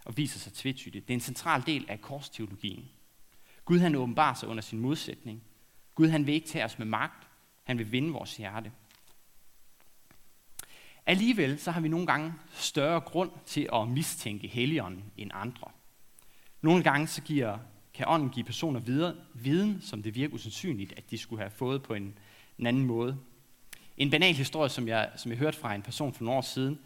og 0.04 0.16
viser 0.16 0.38
sig 0.38 0.52
tvetydigt. 0.52 1.08
Det 1.08 1.14
er 1.14 1.16
en 1.16 1.20
central 1.20 1.62
del 1.66 1.84
af 1.88 2.00
korsteologien. 2.00 2.88
Gud 3.64 3.78
han 3.78 3.94
åbenbarer 3.94 4.34
sig 4.34 4.48
under 4.48 4.62
sin 4.62 4.78
modsætning. 4.78 5.42
Gud 5.94 6.08
han 6.08 6.26
vil 6.26 6.34
ikke 6.34 6.48
tage 6.48 6.64
os 6.64 6.78
med 6.78 6.86
magt. 6.86 7.28
Han 7.64 7.78
vil 7.78 7.92
vinde 7.92 8.12
vores 8.12 8.36
hjerte. 8.36 8.72
Alligevel 11.06 11.58
så 11.58 11.70
har 11.70 11.80
vi 11.80 11.88
nogle 11.88 12.06
gange 12.06 12.34
større 12.50 13.00
grund 13.00 13.30
til 13.46 13.68
at 13.74 13.88
mistænke 13.88 14.48
Helligånden 14.48 15.04
end 15.16 15.30
andre. 15.34 15.70
Nogle 16.62 16.82
gange 16.82 17.06
så 17.06 17.22
giver, 17.22 17.58
kan 17.94 18.06
ånden 18.08 18.30
give 18.30 18.44
personer 18.44 18.80
videre, 18.80 19.14
viden, 19.34 19.78
som 19.82 20.02
det 20.02 20.14
virker 20.14 20.34
usandsynligt, 20.34 20.94
at 20.96 21.10
de 21.10 21.18
skulle 21.18 21.42
have 21.42 21.50
fået 21.50 21.82
på 21.82 21.94
en, 21.94 22.18
en 22.58 22.66
anden 22.66 22.86
måde. 22.86 23.18
En 23.96 24.10
banal 24.10 24.34
historie, 24.34 24.68
som 24.68 24.88
jeg, 24.88 25.10
som 25.16 25.30
jeg 25.30 25.38
hørte 25.38 25.58
fra 25.58 25.74
en 25.74 25.82
person 25.82 26.14
for 26.14 26.24
nogle 26.24 26.38
år 26.38 26.42
siden, 26.42 26.78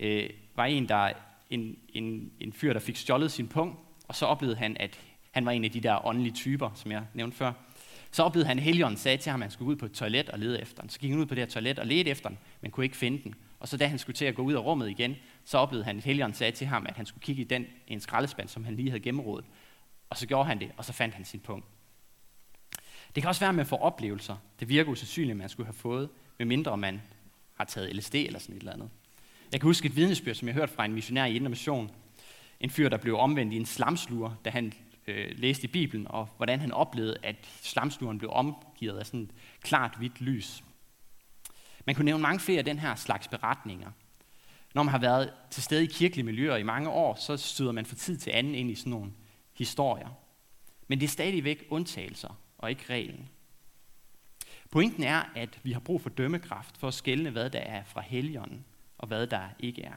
øh, 0.00 0.30
var 0.56 0.64
en, 0.64 0.88
der, 0.88 1.12
en, 1.50 1.76
en, 1.88 2.32
en 2.40 2.52
fyr, 2.52 2.72
der 2.72 2.80
fik 2.80 2.96
stjålet 2.96 3.32
sin 3.32 3.48
pung, 3.48 3.78
og 4.08 4.14
så 4.14 4.26
oplevede 4.26 4.56
han, 4.56 4.76
at 4.80 5.00
han 5.30 5.46
var 5.46 5.52
en 5.52 5.64
af 5.64 5.70
de 5.70 5.80
der 5.80 6.06
åndelige 6.06 6.34
typer, 6.34 6.70
som 6.74 6.90
jeg 6.90 7.02
nævnte 7.14 7.36
før. 7.36 7.52
Så 8.10 8.22
oplevede 8.22 8.48
han, 8.48 8.58
at 8.58 8.64
Helion 8.64 8.96
sagde 8.96 9.16
til 9.16 9.30
ham, 9.30 9.42
at 9.42 9.44
han 9.44 9.50
skulle 9.50 9.70
ud 9.70 9.76
på 9.76 9.86
et 9.86 9.92
toilet 9.92 10.30
og 10.30 10.38
lede 10.38 10.60
efter 10.60 10.80
den. 10.80 10.90
Så 10.90 10.98
gik 10.98 11.10
han 11.10 11.20
ud 11.20 11.26
på 11.26 11.34
det 11.34 11.42
her 11.42 11.48
toilet 11.48 11.78
og 11.78 11.86
ledte 11.86 12.10
efter 12.10 12.28
den, 12.28 12.38
men 12.60 12.70
kunne 12.70 12.84
ikke 12.84 12.96
finde 12.96 13.22
den. 13.22 13.34
Og 13.66 13.70
så 13.70 13.76
da 13.76 13.86
han 13.86 13.98
skulle 13.98 14.16
til 14.16 14.24
at 14.24 14.34
gå 14.34 14.42
ud 14.42 14.52
af 14.52 14.58
rummet 14.58 14.90
igen, 14.90 15.16
så 15.44 15.58
oplevede 15.58 15.84
han, 15.84 15.96
at 15.96 16.04
Helion 16.04 16.34
sagde 16.34 16.52
til 16.52 16.66
ham, 16.66 16.86
at 16.88 16.96
han 16.96 17.06
skulle 17.06 17.22
kigge 17.22 17.42
i 17.42 17.44
den 17.44 17.66
en 17.86 18.00
skraldespand, 18.00 18.48
som 18.48 18.64
han 18.64 18.76
lige 18.76 18.90
havde 18.90 19.02
gennemrådet. 19.02 19.44
Og 20.10 20.16
så 20.16 20.26
gjorde 20.26 20.48
han 20.48 20.60
det, 20.60 20.70
og 20.76 20.84
så 20.84 20.92
fandt 20.92 21.14
han 21.14 21.24
sin 21.24 21.40
punkt. 21.40 21.66
Det 23.14 23.22
kan 23.22 23.28
også 23.28 23.40
være, 23.40 23.48
at 23.48 23.54
man 23.54 23.66
får 23.66 23.76
oplevelser. 23.76 24.36
Det 24.60 24.68
virker 24.68 24.90
usandsynligt, 24.90 25.30
at 25.30 25.36
man 25.36 25.48
skulle 25.48 25.66
have 25.66 25.74
fået, 25.74 26.08
medmindre 26.38 26.76
man 26.76 27.02
har 27.54 27.64
taget 27.64 27.96
LSD 27.96 28.14
eller 28.14 28.38
sådan 28.38 28.56
et 28.56 28.60
eller 28.60 28.72
andet. 28.72 28.90
Jeg 29.52 29.60
kan 29.60 29.68
huske 29.68 29.86
et 29.86 29.96
vidnesbyrd, 29.96 30.34
som 30.34 30.48
jeg 30.48 30.54
hørte 30.54 30.72
fra 30.72 30.84
en 30.84 30.92
missionær 30.92 31.24
i 31.24 31.36
Indre 31.36 31.48
Mission. 31.48 31.90
En 32.60 32.70
fyr, 32.70 32.88
der 32.88 32.96
blev 32.96 33.18
omvendt 33.18 33.52
i 33.52 33.56
en 33.56 33.66
slamsluger, 33.66 34.34
da 34.44 34.50
han 34.50 34.72
øh, 35.06 35.38
læste 35.38 35.64
i 35.64 35.68
Bibelen, 35.68 36.06
og 36.08 36.28
hvordan 36.36 36.60
han 36.60 36.72
oplevede, 36.72 37.16
at 37.22 37.36
slamslugeren 37.62 38.18
blev 38.18 38.30
omgivet 38.30 38.98
af 38.98 39.06
sådan 39.06 39.20
et 39.20 39.30
klart 39.62 39.94
hvidt 39.98 40.20
lys. 40.20 40.62
Man 41.86 41.94
kunne 41.94 42.04
nævne 42.04 42.22
mange 42.22 42.40
flere 42.40 42.58
af 42.58 42.64
den 42.64 42.78
her 42.78 42.94
slags 42.94 43.28
beretninger. 43.28 43.90
Når 44.74 44.82
man 44.82 44.90
har 44.90 44.98
været 44.98 45.32
til 45.50 45.62
stede 45.62 45.84
i 45.84 45.86
kirkelige 45.86 46.24
miljøer 46.24 46.56
i 46.56 46.62
mange 46.62 46.90
år, 46.90 47.14
så 47.14 47.36
støder 47.36 47.72
man 47.72 47.86
fra 47.86 47.96
tid 47.96 48.16
til 48.16 48.30
anden 48.30 48.54
ind 48.54 48.70
i 48.70 48.74
sådan 48.74 48.90
nogle 48.90 49.12
historier. 49.52 50.08
Men 50.88 51.00
det 51.00 51.06
er 51.06 51.10
stadigvæk 51.10 51.66
undtagelser 51.70 52.40
og 52.58 52.70
ikke 52.70 52.84
reglen. 52.90 53.28
Pointen 54.70 55.02
er, 55.02 55.22
at 55.34 55.60
vi 55.62 55.72
har 55.72 55.80
brug 55.80 56.00
for 56.00 56.10
dømmekraft 56.10 56.76
for 56.76 56.88
at 56.88 56.94
skelne, 56.94 57.30
hvad 57.30 57.50
der 57.50 57.58
er 57.58 57.84
fra 57.84 58.00
helligånden 58.00 58.64
og 58.98 59.08
hvad 59.08 59.26
der 59.26 59.48
ikke 59.58 59.82
er. 59.82 59.94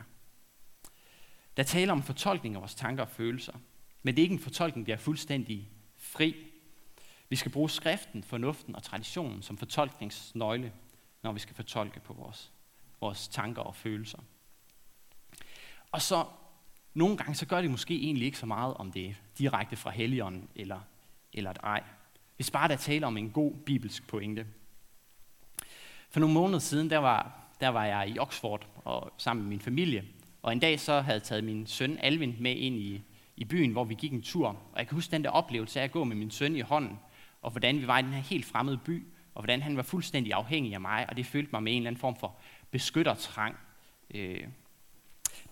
Der 1.57 1.63
taler 1.63 1.93
om 1.93 2.03
fortolkning 2.03 2.55
af 2.55 2.61
vores 2.61 2.75
tanker 2.75 3.03
og 3.03 3.09
følelser, 3.09 3.53
men 4.03 4.15
det 4.15 4.21
er 4.21 4.23
ikke 4.23 4.33
en 4.33 4.39
fortolkning, 4.39 4.87
der 4.87 4.93
er 4.93 4.97
fuldstændig 4.97 5.69
fri. 5.97 6.35
Vi 7.29 7.35
skal 7.35 7.51
bruge 7.51 7.69
skriften, 7.69 8.23
fornuften 8.23 8.75
og 8.75 8.83
traditionen 8.83 9.41
som 9.41 9.57
fortolkningsnøgle, 9.57 10.71
når 11.23 11.31
vi 11.31 11.39
skal 11.39 11.55
fortolke 11.55 11.99
på 11.99 12.13
vores, 12.13 12.51
vores 13.01 13.27
tanker 13.27 13.61
og 13.61 13.75
følelser. 13.75 14.19
Og 15.91 16.01
så 16.01 16.25
nogle 16.93 17.17
gange, 17.17 17.35
så 17.35 17.45
gør 17.45 17.61
det 17.61 17.71
måske 17.71 17.95
egentlig 18.01 18.25
ikke 18.25 18.37
så 18.37 18.45
meget, 18.45 18.73
om 18.73 18.91
det 18.91 19.05
er 19.05 19.13
direkte 19.37 19.75
fra 19.75 19.89
Helligånden 19.89 20.49
eller, 20.55 20.79
eller 21.33 21.51
et 21.51 21.57
ej. 21.63 21.83
Hvis 22.35 22.51
bare 22.51 22.67
der 22.67 22.75
taler 22.75 23.07
om 23.07 23.17
en 23.17 23.29
god 23.29 23.53
bibelsk 23.65 24.07
pointe. 24.07 24.47
For 26.09 26.19
nogle 26.19 26.33
måneder 26.33 26.59
siden, 26.59 26.89
der 26.89 26.97
var, 26.97 27.47
der 27.59 27.67
var 27.67 27.85
jeg 27.85 28.09
i 28.09 28.19
Oxford 28.19 28.67
og 28.75 29.13
sammen 29.17 29.43
med 29.43 29.49
min 29.49 29.59
familie. 29.59 30.05
Og 30.41 30.53
en 30.53 30.59
dag 30.59 30.79
så 30.79 31.01
havde 31.01 31.15
jeg 31.15 31.23
taget 31.23 31.43
min 31.43 31.67
søn 31.67 31.97
Alvin 31.97 32.35
med 32.39 32.55
ind 32.55 32.75
i, 32.75 33.03
i 33.37 33.45
byen, 33.45 33.71
hvor 33.71 33.83
vi 33.83 33.93
gik 33.93 34.13
en 34.13 34.21
tur. 34.21 34.47
Og 34.47 34.77
jeg 34.77 34.87
kan 34.87 34.95
huske 34.95 35.11
den 35.11 35.23
der 35.23 35.29
oplevelse 35.29 35.79
af 35.79 35.83
at 35.83 35.91
gå 35.91 36.03
med 36.03 36.15
min 36.15 36.31
søn 36.31 36.55
i 36.55 36.61
hånden, 36.61 36.99
og 37.41 37.51
hvordan 37.51 37.81
vi 37.81 37.87
var 37.87 37.99
i 37.99 38.01
den 38.01 38.13
her 38.13 38.21
helt 38.21 38.45
fremmede 38.45 38.77
by, 38.77 39.07
og 39.35 39.41
hvordan 39.41 39.61
han 39.61 39.77
var 39.77 39.83
fuldstændig 39.83 40.33
afhængig 40.33 40.73
af 40.73 40.81
mig, 40.81 41.05
og 41.09 41.17
det 41.17 41.25
følte 41.25 41.49
mig 41.51 41.63
med 41.63 41.71
en 41.71 41.77
eller 41.77 41.89
anden 41.89 41.99
form 41.99 42.15
for 42.15 42.37
beskyttertrang. 42.71 43.55
Øh. 44.13 44.47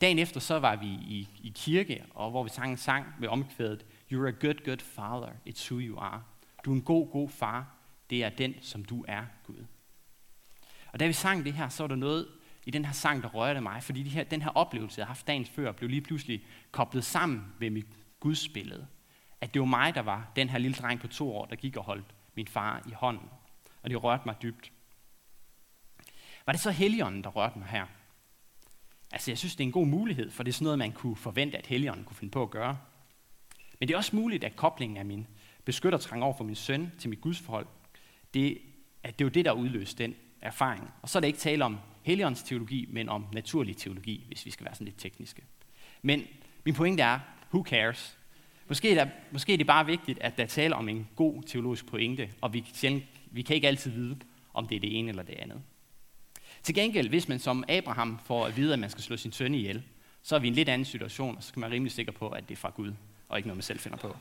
Dagen 0.01 0.19
efter 0.19 0.39
så 0.39 0.59
var 0.59 0.75
vi 0.75 0.87
i, 0.87 1.27
i 1.43 1.53
kirke, 1.55 2.05
og 2.09 2.31
hvor 2.31 2.43
vi 2.43 2.49
sang 2.49 2.71
en 2.71 2.77
sang 2.77 3.05
med 3.19 3.27
omkvædet, 3.27 3.85
You're 4.11 4.27
a 4.27 4.31
good, 4.31 4.65
good 4.65 4.79
father, 4.79 5.29
it's 5.49 5.71
who 5.71 5.81
you 5.81 5.99
are. 5.99 6.23
Du 6.65 6.71
er 6.71 6.75
en 6.75 6.81
god, 6.81 7.11
god 7.11 7.29
far, 7.29 7.75
det 8.09 8.23
er 8.23 8.29
den, 8.29 8.55
som 8.61 8.85
du 8.85 9.05
er, 9.07 9.25
Gud. 9.43 9.65
Og 10.93 10.99
da 10.99 11.07
vi 11.07 11.13
sang 11.13 11.45
det 11.45 11.53
her, 11.53 11.69
så 11.69 11.83
var 11.83 11.87
der 11.87 11.95
noget 11.95 12.27
i 12.65 12.71
den 12.71 12.85
her 12.85 12.91
sang, 12.91 13.23
der 13.23 13.29
rørte 13.29 13.61
mig, 13.61 13.83
fordi 13.83 14.03
de 14.03 14.09
her, 14.09 14.23
den 14.23 14.41
her 14.41 14.49
oplevelse, 14.49 14.99
jeg 14.99 15.05
har 15.05 15.13
haft 15.13 15.27
dagen 15.27 15.45
før, 15.45 15.71
blev 15.71 15.89
lige 15.89 16.01
pludselig 16.01 16.43
koblet 16.71 17.05
sammen 17.05 17.53
med 17.59 17.69
mit 17.69 17.87
gudsbillede. 18.19 18.87
At 19.41 19.53
det 19.53 19.59
var 19.59 19.65
mig, 19.65 19.95
der 19.95 20.01
var 20.01 20.31
den 20.35 20.49
her 20.49 20.57
lille 20.57 20.75
dreng 20.75 20.99
på 20.99 21.07
to 21.07 21.35
år, 21.35 21.45
der 21.45 21.55
gik 21.55 21.77
og 21.77 21.83
holdt 21.83 22.15
min 22.35 22.47
far 22.47 22.83
i 22.87 22.91
hånden. 22.91 23.29
Og 23.87 23.91
det 23.91 24.03
rørte 24.03 24.23
mig 24.25 24.35
dybt. 24.41 24.71
Var 26.45 26.53
det 26.53 26.61
så 26.61 26.71
Helligånden, 26.71 27.23
der 27.23 27.29
rørte 27.29 27.59
mig 27.59 27.67
her? 27.67 27.85
Altså, 29.11 29.31
jeg 29.31 29.37
synes, 29.37 29.55
det 29.55 29.63
er 29.63 29.67
en 29.67 29.71
god 29.71 29.87
mulighed, 29.87 30.31
for 30.31 30.43
det 30.43 30.51
er 30.51 30.53
sådan 30.53 30.63
noget, 30.63 30.79
man 30.79 30.91
kunne 30.91 31.15
forvente, 31.15 31.57
at 31.57 31.67
Helligånden 31.67 32.05
kunne 32.05 32.15
finde 32.15 32.31
på 32.31 32.43
at 32.43 32.49
gøre. 32.49 32.77
Men 33.79 33.87
det 33.87 33.93
er 33.93 33.97
også 33.97 34.15
muligt, 34.15 34.43
at 34.43 34.55
koblingen 34.55 34.97
af 34.97 35.05
min 35.05 35.27
beskyttertrang 35.65 36.23
over 36.23 36.37
for 36.37 36.43
min 36.43 36.55
søn 36.55 36.91
til 36.99 37.09
mit 37.09 37.21
gudsforhold, 37.21 37.67
det, 38.33 38.57
at 39.03 39.19
det 39.19 39.25
er 39.25 39.29
jo 39.29 39.33
det, 39.33 39.45
der 39.45 39.51
udløste 39.51 40.03
den 40.03 40.15
erfaring. 40.41 40.91
Og 41.01 41.09
så 41.09 41.17
er 41.17 41.19
det 41.19 41.27
ikke 41.27 41.39
tale 41.39 41.65
om 41.65 41.77
Helligåndens 42.03 42.43
teologi, 42.43 42.87
men 42.89 43.09
om 43.09 43.25
naturlig 43.33 43.77
teologi, 43.77 44.23
hvis 44.27 44.45
vi 44.45 44.51
skal 44.51 44.65
være 44.65 44.75
sådan 44.75 44.85
lidt 44.85 44.99
tekniske. 44.99 45.43
Men 46.01 46.23
min 46.65 46.73
pointe 46.73 47.03
er, 47.03 47.19
who 47.53 47.63
cares? 47.63 48.17
Måske 48.67 48.91
er, 48.91 49.05
der, 49.05 49.11
måske 49.31 49.53
er 49.53 49.57
det 49.57 49.67
bare 49.67 49.85
vigtigt, 49.85 50.19
at 50.19 50.37
der 50.37 50.45
taler 50.45 50.75
om 50.75 50.89
en 50.89 51.07
god 51.15 51.43
teologisk 51.43 51.85
pointe, 51.85 52.29
og 52.41 52.53
vi, 52.53 52.65
sjældent, 52.73 53.03
vi 53.31 53.41
kan 53.41 53.55
ikke 53.55 53.67
altid 53.67 53.91
vide, 53.91 54.17
om 54.53 54.67
det 54.67 54.75
er 54.75 54.79
det 54.79 54.99
ene 54.99 55.09
eller 55.09 55.23
det 55.23 55.35
andet. 55.35 55.61
Til 56.63 56.75
gengæld, 56.75 57.09
hvis 57.09 57.27
man 57.27 57.39
som 57.39 57.63
Abraham 57.69 58.19
får 58.25 58.45
at 58.45 58.57
vide, 58.57 58.73
at 58.73 58.79
man 58.79 58.89
skal 58.89 59.03
slå 59.03 59.17
sin 59.17 59.31
søn 59.31 59.55
ihjel, 59.55 59.83
så 60.21 60.35
er 60.35 60.39
vi 60.39 60.47
i 60.47 60.49
en 60.49 60.55
lidt 60.55 60.69
anden 60.69 60.85
situation, 60.85 61.37
og 61.37 61.43
så 61.43 61.53
kan 61.53 61.59
man 61.59 61.71
rimelig 61.71 61.91
sikker 61.91 62.11
på, 62.11 62.29
at 62.29 62.49
det 62.49 62.55
er 62.55 62.59
fra 62.59 62.69
Gud, 62.69 62.93
og 63.29 63.37
ikke 63.37 63.47
noget, 63.47 63.57
man 63.57 63.63
selv 63.63 63.79
finder 63.79 63.97
på. 63.97 64.15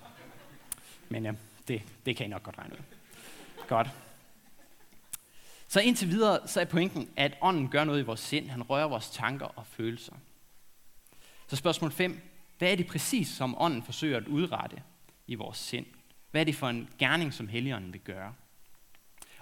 Men 1.09 1.25
ja, 1.25 1.33
det, 1.69 1.83
det 2.07 2.17
kan 2.17 2.27
I 2.27 2.29
nok 2.29 2.43
godt 2.43 2.59
regne 2.59 2.75
ud. 2.75 2.83
Godt. 3.69 3.89
Så 5.69 5.81
indtil 5.81 6.09
videre, 6.09 6.49
så 6.49 6.61
er 6.61 6.65
pointen, 6.65 7.09
at 7.17 7.39
ånden 7.41 7.69
gør 7.69 7.85
noget 7.85 8.01
i 8.01 8.05
vores 8.05 8.21
sind. 8.21 8.51
Han 8.51 8.63
rører 8.63 8.89
vores 8.89 9.11
tanker 9.11 9.47
og 9.47 9.67
følelser. 9.67 10.13
Så 11.49 11.57
spørgsmål 11.57 11.93
5. 11.93 12.21
Hvad 12.59 12.73
er 12.73 12.77
det 12.77 12.87
præcis, 12.87 13.29
som 13.29 13.55
ånden 13.59 13.83
forsøger 13.83 14.17
at 14.17 14.27
udrette 14.27 14.83
i 15.27 15.35
vores 15.35 15.59
sind? 15.59 15.87
Hvad 16.31 16.41
er 16.41 16.45
det 16.45 16.55
for 16.55 16.69
en 16.69 16.89
gerning, 16.99 17.35
som 17.35 17.49
Helligånden 17.49 17.93
vil 17.93 18.01
gøre? 18.01 18.35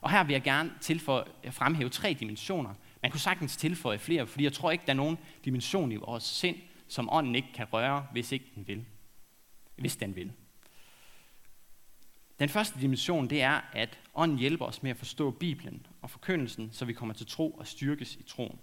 Og 0.04 0.11
her 0.11 0.25
vil 0.25 0.32
jeg 0.32 0.42
gerne 0.42 0.73
tilføje, 0.80 1.25
øh, 1.44 1.52
fremhæve 1.52 1.88
tre 1.88 2.16
dimensioner. 2.20 2.75
Man 3.02 3.11
kunne 3.11 3.20
sagtens 3.20 3.56
tilføje 3.56 3.99
flere, 3.99 4.26
fordi 4.26 4.44
jeg 4.44 4.52
tror 4.52 4.70
ikke, 4.70 4.84
der 4.87 4.92
er 4.92 4.96
nogen 4.96 5.18
dimension 5.44 5.92
i 5.92 5.96
vores 5.96 6.25
sind, 6.25 6.56
som 6.88 7.08
ånden 7.12 7.34
ikke 7.34 7.49
kan 7.54 7.66
røre, 7.73 8.06
hvis 8.12 8.32
ikke 8.32 8.44
den 8.54 8.68
vil. 8.68 8.84
Hvis 9.76 9.96
den 9.96 10.16
vil. 10.16 10.32
Den 12.38 12.49
første 12.49 12.80
dimension, 12.80 13.30
det 13.30 13.42
er, 13.42 13.61
at 13.73 13.99
ånden 14.14 14.38
hjælper 14.38 14.64
os 14.64 14.82
med 14.82 14.90
at 14.90 14.96
forstå 14.96 15.30
Bibelen 15.30 15.87
og 16.02 16.11
forkyndelsen, 16.11 16.68
så 16.73 16.84
vi 16.84 16.92
kommer 16.92 17.14
til 17.14 17.26
tro 17.26 17.50
og 17.50 17.66
styrkes 17.66 18.16
i 18.16 18.23
troen. 18.23 18.58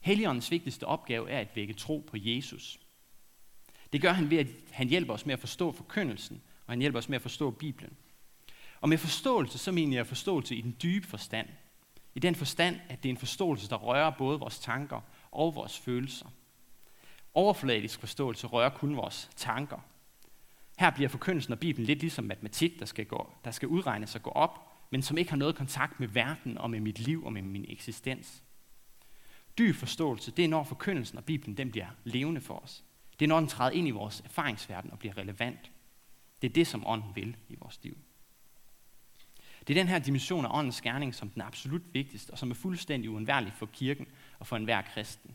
Helligåndens 0.00 0.50
vigtigste 0.50 0.84
opgave 0.84 1.30
er 1.30 1.38
at 1.40 1.56
vække 1.56 1.72
tro 1.72 2.04
på 2.06 2.16
Jesus. 2.20 2.80
Det 3.92 4.02
gør 4.02 4.12
han 4.12 4.30
ved, 4.30 4.38
at 4.38 4.48
han 4.70 4.88
hjælper 4.88 5.14
os 5.14 5.26
med 5.26 5.32
at 5.32 5.40
forstå 5.40 5.72
forkyndelsen, 5.72 6.42
og 6.66 6.72
han 6.72 6.80
hjælper 6.80 6.98
os 6.98 7.08
med 7.08 7.16
at 7.16 7.22
forstå 7.22 7.50
Bibelen. 7.50 7.96
Og 8.84 8.88
med 8.88 8.98
forståelse, 8.98 9.58
så 9.58 9.72
mener 9.72 9.96
jeg 9.96 10.06
forståelse 10.06 10.56
i 10.56 10.60
den 10.60 10.76
dybe 10.82 11.06
forstand. 11.06 11.48
I 12.14 12.18
den 12.18 12.34
forstand, 12.34 12.76
at 12.88 13.02
det 13.02 13.08
er 13.08 13.10
en 13.10 13.18
forståelse, 13.18 13.68
der 13.68 13.76
rører 13.76 14.10
både 14.10 14.38
vores 14.38 14.58
tanker 14.58 15.00
og 15.32 15.54
vores 15.54 15.78
følelser. 15.78 16.26
Overfladisk 17.34 18.00
forståelse 18.00 18.46
rører 18.46 18.68
kun 18.68 18.96
vores 18.96 19.30
tanker. 19.36 19.78
Her 20.78 20.90
bliver 20.90 21.08
forkyndelsen 21.08 21.52
af 21.52 21.58
Bibelen 21.58 21.86
lidt 21.86 22.00
ligesom 22.00 22.24
matematik, 22.24 22.80
der 22.80 22.86
skal, 22.86 23.06
gå, 23.06 23.32
der 23.44 23.50
skal 23.50 23.68
udregnes 23.68 24.14
og 24.14 24.22
gå 24.22 24.30
op, 24.30 24.72
men 24.90 25.02
som 25.02 25.18
ikke 25.18 25.30
har 25.30 25.38
noget 25.38 25.56
kontakt 25.56 26.00
med 26.00 26.08
verden 26.08 26.58
og 26.58 26.70
med 26.70 26.80
mit 26.80 26.98
liv 26.98 27.24
og 27.24 27.32
med 27.32 27.42
min 27.42 27.64
eksistens. 27.68 28.42
Dyb 29.58 29.74
forståelse, 29.74 30.30
det 30.30 30.44
er 30.44 30.48
når 30.48 30.64
forkyndelsen 30.64 31.18
af 31.18 31.24
Bibelen 31.24 31.56
den 31.56 31.70
bliver 31.70 31.88
levende 32.04 32.40
for 32.40 32.54
os. 32.54 32.84
Det 33.18 33.24
er 33.24 33.28
når 33.28 33.40
den 33.40 33.48
træder 33.48 33.70
ind 33.70 33.88
i 33.88 33.90
vores 33.90 34.20
erfaringsverden 34.20 34.90
og 34.90 34.98
bliver 34.98 35.18
relevant. 35.18 35.70
Det 36.42 36.48
er 36.48 36.52
det, 36.52 36.66
som 36.66 36.86
ånden 36.86 37.12
vil 37.14 37.36
i 37.48 37.54
vores 37.54 37.80
liv. 37.82 37.96
Det 39.66 39.76
er 39.76 39.80
den 39.80 39.88
her 39.88 39.98
dimension 39.98 40.44
af 40.44 40.58
åndens 40.58 40.80
gerning, 40.80 41.14
som 41.14 41.30
den 41.30 41.42
er 41.42 41.46
absolut 41.46 41.94
vigtigste, 41.94 42.30
og 42.30 42.38
som 42.38 42.50
er 42.50 42.54
fuldstændig 42.54 43.10
uundværlig 43.10 43.52
for 43.52 43.66
kirken 43.66 44.06
og 44.38 44.46
for 44.46 44.56
enhver 44.56 44.82
kristen. 44.82 45.34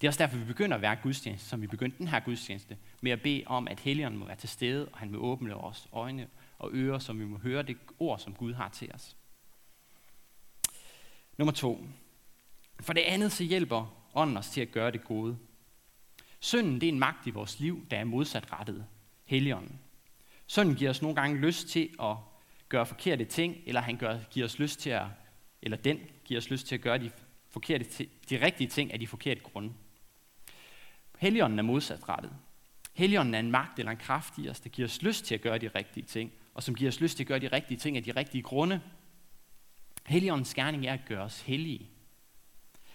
Det 0.00 0.06
er 0.06 0.08
også 0.08 0.18
derfor, 0.18 0.36
vi 0.36 0.44
begynder 0.44 0.76
at 0.76 0.82
være 0.82 0.96
gudstjeneste, 0.96 1.48
som 1.48 1.62
vi 1.62 1.66
begyndte 1.66 1.98
den 1.98 2.08
her 2.08 2.20
gudstjeneste, 2.20 2.76
med 3.00 3.12
at 3.12 3.22
bede 3.22 3.42
om, 3.46 3.68
at 3.68 3.80
Helligånden 3.80 4.20
må 4.20 4.26
være 4.26 4.36
til 4.36 4.48
stede, 4.48 4.88
og 4.88 4.98
han 4.98 5.10
vil 5.10 5.18
åbne 5.18 5.52
vores 5.52 5.88
øjne 5.92 6.28
og 6.58 6.70
ører, 6.72 6.98
så 6.98 7.12
vi 7.12 7.24
må 7.24 7.38
høre 7.38 7.62
det 7.62 7.76
ord, 7.98 8.18
som 8.18 8.34
Gud 8.34 8.52
har 8.52 8.68
til 8.68 8.90
os. 8.94 9.16
Nummer 11.36 11.52
to. 11.52 11.86
For 12.80 12.92
det 12.92 13.00
andet 13.00 13.32
så 13.32 13.44
hjælper 13.44 13.94
ånden 14.14 14.36
os 14.36 14.50
til 14.50 14.60
at 14.60 14.72
gøre 14.72 14.90
det 14.90 15.04
gode. 15.04 15.38
Synden 16.40 16.80
det 16.80 16.88
er 16.88 16.92
en 16.92 16.98
magt 16.98 17.26
i 17.26 17.30
vores 17.30 17.60
liv, 17.60 17.86
der 17.90 17.96
er 17.98 18.04
modsatrettet 18.04 18.86
Helligånden. 19.24 19.80
Synden 20.46 20.74
giver 20.74 20.90
os 20.90 21.02
nogle 21.02 21.20
gange 21.20 21.40
lyst 21.40 21.68
til 21.68 21.90
at 22.02 22.16
gøre 22.68 22.86
forkerte 22.86 23.24
ting, 23.24 23.56
eller 23.66 23.80
han 23.80 23.96
gør, 23.96 24.18
giver 24.30 24.46
os 24.46 24.58
lyst 24.58 24.80
til 24.80 24.90
at, 24.90 25.06
eller 25.62 25.76
den 25.76 25.98
giver 26.24 26.40
os 26.40 26.50
lyst 26.50 26.66
til 26.66 26.74
at 26.74 26.80
gøre 26.80 26.98
de, 26.98 27.10
forkerte, 27.50 28.08
de 28.30 28.44
rigtige 28.44 28.68
ting 28.68 28.92
af 28.92 29.00
de 29.00 29.06
forkerte 29.06 29.40
grunde. 29.40 29.72
Helligånden 31.18 31.58
er 31.58 31.62
modsatrettet. 31.62 32.32
Helligånden 32.92 33.34
er 33.34 33.38
en 33.38 33.50
magt 33.50 33.78
eller 33.78 33.92
en 33.92 33.98
kraft 33.98 34.38
i 34.38 34.48
os, 34.48 34.60
der 34.60 34.68
giver 34.68 34.88
os 34.88 35.02
lyst 35.02 35.24
til 35.24 35.34
at 35.34 35.40
gøre 35.40 35.58
de 35.58 35.68
rigtige 35.68 36.06
ting, 36.06 36.32
og 36.54 36.62
som 36.62 36.74
giver 36.74 36.88
os 36.88 37.00
lyst 37.00 37.16
til 37.16 37.24
at 37.24 37.28
gøre 37.28 37.38
de 37.38 37.48
rigtige 37.48 37.78
ting 37.78 37.96
af 37.96 38.02
de 38.02 38.12
rigtige 38.12 38.42
grunde. 38.42 38.80
Helligåndens 40.06 40.54
gerning 40.54 40.86
er 40.86 40.92
at 40.92 41.04
gøre 41.08 41.22
os 41.22 41.40
hellige. 41.40 41.90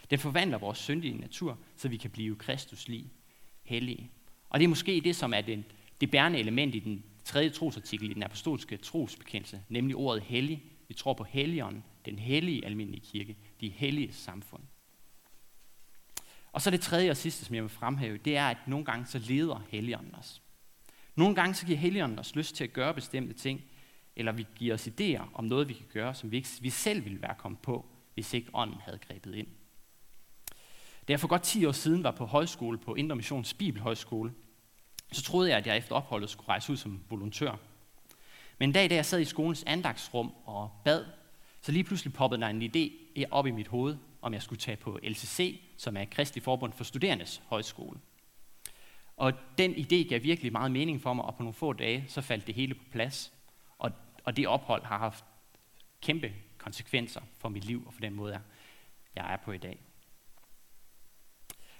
Den 0.10 0.20
forvandler 0.20 0.58
vores 0.58 0.78
syndige 0.78 1.18
natur, 1.18 1.58
så 1.76 1.88
vi 1.88 1.98
kan 1.98 2.10
blive 2.10 2.36
Kristus 2.36 2.88
lige 2.88 3.12
hellige. 3.64 4.12
Og 4.50 4.60
det 4.60 4.64
er 4.64 4.70
måske 4.70 5.02
det, 5.04 5.16
som 5.16 5.34
er 5.34 5.42
den, 5.42 5.66
det 6.02 6.12
bærende 6.12 6.40
element 6.40 6.76
i 6.76 6.80
den 6.80 7.04
tredje 7.24 7.50
trosartikel 7.50 8.12
i 8.12 8.14
den 8.14 8.24
apostolske 8.24 8.78
trosbekendelse, 8.78 9.62
nemlig 9.70 9.96
ordet 9.96 10.24
hellig. 10.24 10.64
Vi 10.88 10.94
tror 10.94 11.14
på 11.14 11.24
Helligånden, 11.24 11.84
den 12.06 12.20
hellige 12.20 12.66
almindelige 12.66 13.06
kirke, 13.06 13.38
de 13.62 13.70
hellige 13.70 14.14
samfund. 14.14 14.64
Og 16.52 16.62
så 16.62 16.70
det 16.70 16.82
tredje 16.82 17.12
og 17.12 17.18
sidste, 17.18 17.46
som 17.46 17.56
jeg 17.56 17.64
vil 17.64 17.70
fremhæve, 17.70 18.18
det 18.18 18.38
er, 18.38 18.48
at 18.48 18.58
nogle 18.68 18.86
gange 18.86 19.06
så 19.06 19.20
leder 19.20 19.64
Helligånden 19.70 20.16
os. 20.16 20.42
Nogle 21.16 21.36
gange 21.36 21.54
så 21.54 21.66
giver 21.66 21.78
Helligånden 21.78 22.20
os 22.20 22.36
lyst 22.36 22.56
til 22.56 22.64
at 22.64 22.74
gøre 22.74 22.94
bestemte 22.94 23.34
ting, 23.34 23.62
eller 24.16 24.32
vi 24.32 24.48
giver 24.56 24.74
os 24.74 24.88
idéer 24.88 25.22
om 25.34 25.46
noget, 25.46 25.70
vi 25.70 25.74
kan 25.74 25.86
gøre, 25.94 26.16
som 26.16 26.32
vi, 26.32 26.38
ikke, 26.38 26.50
vi 26.62 26.70
selv 26.70 27.06
ville 27.06 27.22
være 27.22 27.36
kommet 27.38 27.60
på, 27.60 27.86
hvis 28.14 28.34
ikke 28.34 28.50
ånden 28.54 28.82
havde 28.82 28.98
grebet 28.98 29.36
ind. 29.36 29.48
Da 31.08 31.14
jeg 31.14 31.20
for 31.20 31.28
godt 31.28 31.44
10 31.44 31.66
år 31.66 31.72
siden 31.72 32.04
var 32.04 32.12
på 32.12 32.26
højskole 32.26 32.78
på 32.78 32.96
Indre 32.96 33.16
Missions 33.16 33.54
Bibelhøjskole, 33.54 34.34
så 35.14 35.24
troede 35.24 35.50
jeg, 35.50 35.58
at 35.58 35.68
jeg 35.68 35.78
efter 35.78 35.96
opholdet 35.96 36.30
skulle 36.30 36.50
rejse 36.50 36.72
ud 36.72 36.78
som 36.78 37.00
volontør. 37.10 37.56
Men 38.60 38.70
en 38.70 38.74
dag, 38.74 38.90
da 38.90 38.96
jeg 38.96 39.06
sad 39.06 39.20
i 39.20 39.26
skolens 39.26 39.64
andagsrum 39.68 40.34
og 40.46 40.72
bad, 40.86 41.06
så 41.62 41.72
lige 41.72 41.84
pludselig 41.84 42.14
poppede 42.14 42.42
der 42.42 42.48
en 42.48 42.62
idé 42.62 43.24
op 43.32 43.48
i 43.48 43.52
mit 43.52 43.68
hoved, 43.68 43.98
om 44.22 44.34
jeg 44.34 44.42
skulle 44.42 44.60
tage 44.60 44.78
på 44.78 45.00
LCC, 45.04 45.62
som 45.78 45.98
er 45.98 46.06
Kristelig 46.06 46.44
Forbund 46.44 46.74
for 46.74 46.84
Studerendes 46.84 47.42
Højskole. 47.46 48.00
Og 49.18 49.34
den 49.58 49.76
idé 49.76 50.10
gav 50.10 50.24
virkelig 50.24 50.52
meget 50.52 50.72
mening 50.72 51.02
for 51.02 51.14
mig, 51.14 51.26
og 51.26 51.36
på 51.36 51.44
nogle 51.44 51.54
få 51.54 51.74
dage, 51.74 52.06
så 52.08 52.22
faldt 52.22 52.48
det 52.48 52.56
hele 52.56 52.74
på 52.74 52.84
plads. 52.92 53.34
Og, 53.78 53.92
og 54.24 54.38
det 54.38 54.48
ophold 54.48 54.84
har 54.84 54.98
haft 54.98 55.26
kæmpe 56.02 56.34
konsekvenser 56.58 57.22
for 57.38 57.50
mit 57.50 57.66
liv 57.66 57.84
og 57.88 57.94
for 57.94 58.02
den 58.02 58.14
måde, 58.14 58.40
jeg 59.16 59.34
er 59.34 59.38
på 59.38 59.52
i 59.52 59.58
dag. 59.58 59.80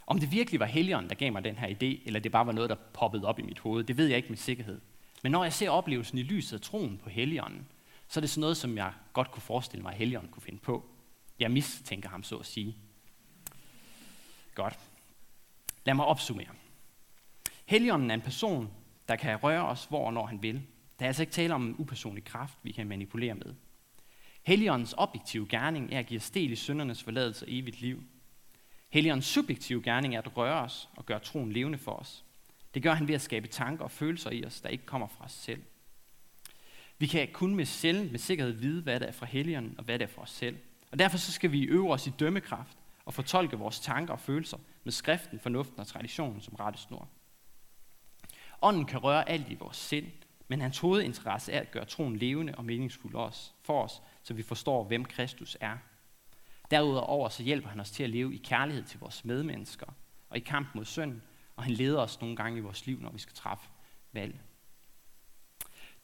Om 0.08 0.20
det 0.20 0.32
virkelig 0.32 0.60
var 0.60 0.66
Helligånden, 0.66 1.10
der 1.10 1.16
gav 1.16 1.32
mig 1.32 1.44
den 1.44 1.56
her 1.56 1.68
idé, 1.68 2.06
eller 2.06 2.20
det 2.20 2.32
bare 2.32 2.46
var 2.46 2.52
noget, 2.52 2.70
der 2.70 2.76
poppede 2.76 3.26
op 3.26 3.40
i 3.40 3.42
mit 3.42 3.60
hoved, 3.60 3.84
det 3.84 3.98
ved 3.98 4.08
jeg 4.08 4.18
ikke 4.18 4.30
med 4.30 4.38
sikkerhed. 4.38 4.82
Men 5.24 5.32
når 5.32 5.44
jeg 5.44 5.54
ser 5.54 5.70
oplevelsen 5.70 6.18
i 6.18 6.24
lyset 6.24 6.58
af 6.58 6.62
troen 6.62 6.98
på 6.98 7.10
Helligånden, 7.10 7.68
så 8.08 8.20
er 8.20 8.22
det 8.22 8.30
sådan 8.30 8.42
noget, 8.42 8.58
som 8.58 8.78
jeg 8.78 8.94
godt 9.14 9.32
kunne 9.32 9.42
forestille 9.42 9.84
mig, 9.84 9.92
at 9.92 9.98
Helligånden 9.98 10.32
kunne 10.32 10.44
finde 10.44 10.60
på. 10.60 10.86
Jeg 11.40 11.52
mistænker 11.52 12.10
ham 12.10 12.24
så 12.24 12.38
at 12.38 12.46
sige. 12.46 12.76
Godt. 14.56 14.80
Lad 15.86 15.94
mig 15.94 16.06
opsummere. 16.06 16.48
Helligånden 17.66 18.12
er 18.12 18.14
en 18.14 18.22
person, 18.22 18.70
der 19.08 19.16
kan 19.16 19.36
røre 19.36 19.66
os, 19.66 19.86
hvor 19.86 20.06
og 20.06 20.14
når 20.14 20.26
han 20.26 20.44
vil. 20.44 20.62
Der 21.00 21.06
er 21.06 21.08
altså 21.08 21.24
ikke 21.24 21.34
tale 21.34 21.54
om 21.54 21.66
en 21.66 21.76
upersonlig 21.78 22.24
kraft, 22.24 22.58
vi 22.64 22.72
kan 22.72 22.88
manipulere 22.88 23.36
med. 23.36 23.56
Helligåndens 24.44 24.96
objektive 24.98 25.48
gerning 25.50 25.94
er 25.94 26.00
at 26.00 26.06
give 26.06 26.18
os 26.18 26.30
del 26.30 26.52
i 26.52 26.56
syndernes 26.56 27.04
forladelse 27.04 27.46
og 27.46 27.52
evigt 27.52 27.82
liv. 27.82 28.04
Helligåndens 28.94 29.26
subjektive 29.26 29.82
gerning 29.84 30.16
er 30.16 30.22
at 30.22 30.38
røre 30.38 30.62
os 30.62 30.90
og 30.96 31.06
gøre 31.06 31.20
troen 31.20 31.52
levende 31.52 31.78
for 31.78 31.92
os. 31.92 32.24
Det 32.74 32.84
gør 32.84 32.94
han 32.94 33.08
ved 33.08 33.16
at 33.16 33.22
skabe 33.22 33.48
tanker 33.48 33.84
og 33.84 33.92
følelser 33.92 34.32
i 34.32 34.46
os, 34.46 34.62
der 34.62 34.70
ikke 34.70 34.86
kommer 34.86 35.08
fra 35.08 35.26
os 35.26 35.32
selv. 35.32 35.64
Vi 36.98 37.08
kan 37.08 37.28
kun 37.34 37.56
med 37.56 37.66
selv 37.66 38.12
med 38.12 38.20
sikkerhed 38.20 38.54
vide, 38.54 38.82
hvad 38.82 39.00
der 39.00 39.06
er 39.06 39.12
fra 39.12 39.26
Helligånden 39.26 39.76
og 39.78 39.84
hvad 39.84 40.00
der 40.00 40.06
er 40.06 40.10
fra 40.10 40.22
os 40.22 40.30
selv. 40.30 40.58
Og 40.92 41.00
derfor 41.00 41.18
så 41.18 41.32
skal 41.32 41.52
vi 41.52 41.64
øve 41.64 41.92
os 41.92 42.08
i 42.08 42.10
dømmekraft 42.20 42.78
og 43.06 43.14
fortolke 43.14 43.58
vores 43.58 43.80
tanker 43.80 44.14
og 44.14 44.20
følelser 44.20 44.58
med 44.84 44.92
skriften, 44.92 45.40
fornuften 45.40 45.80
og 45.80 45.88
traditionen 45.88 46.42
som 46.42 46.56
rettesnor. 46.56 47.08
Ånden 48.62 48.86
kan 48.86 49.00
røre 49.00 49.30
alt 49.30 49.50
i 49.50 49.56
vores 49.56 49.78
sind, 49.78 50.08
men 50.48 50.62
hans 50.62 50.80
hovedinteresse 50.80 51.52
er 51.52 51.60
at 51.60 51.72
gøre 51.72 51.86
troen 51.86 52.16
levende 52.16 52.56
og 52.56 52.66
meningsfuld 52.66 53.14
for 53.64 53.84
os, 53.84 54.02
så 54.24 54.34
vi 54.34 54.44
forstår, 54.44 54.84
hvem 54.84 55.06
Kristus 55.06 55.58
er. 55.62 55.78
Derudover 56.74 57.30
så 57.30 57.44
hjælper 57.44 57.70
han 57.70 57.80
os 57.80 57.92
til 57.92 58.04
at 58.04 58.10
leve 58.10 58.36
i 58.36 58.38
kærlighed 58.38 58.84
til 58.84 59.00
vores 59.00 59.26
medmennesker 59.26 59.86
og 60.30 60.38
i 60.38 60.40
kamp 60.40 60.76
mod 60.76 60.86
synd, 60.86 61.22
og 61.56 61.64
han 61.64 61.74
leder 61.74 62.00
os 62.00 62.22
nogle 62.22 62.36
gange 62.36 62.58
i 62.58 62.62
vores 62.62 62.86
liv, 62.86 63.00
når 63.00 63.12
vi 63.12 63.20
skal 63.20 63.36
træffe 63.36 63.70
valg. 64.12 64.40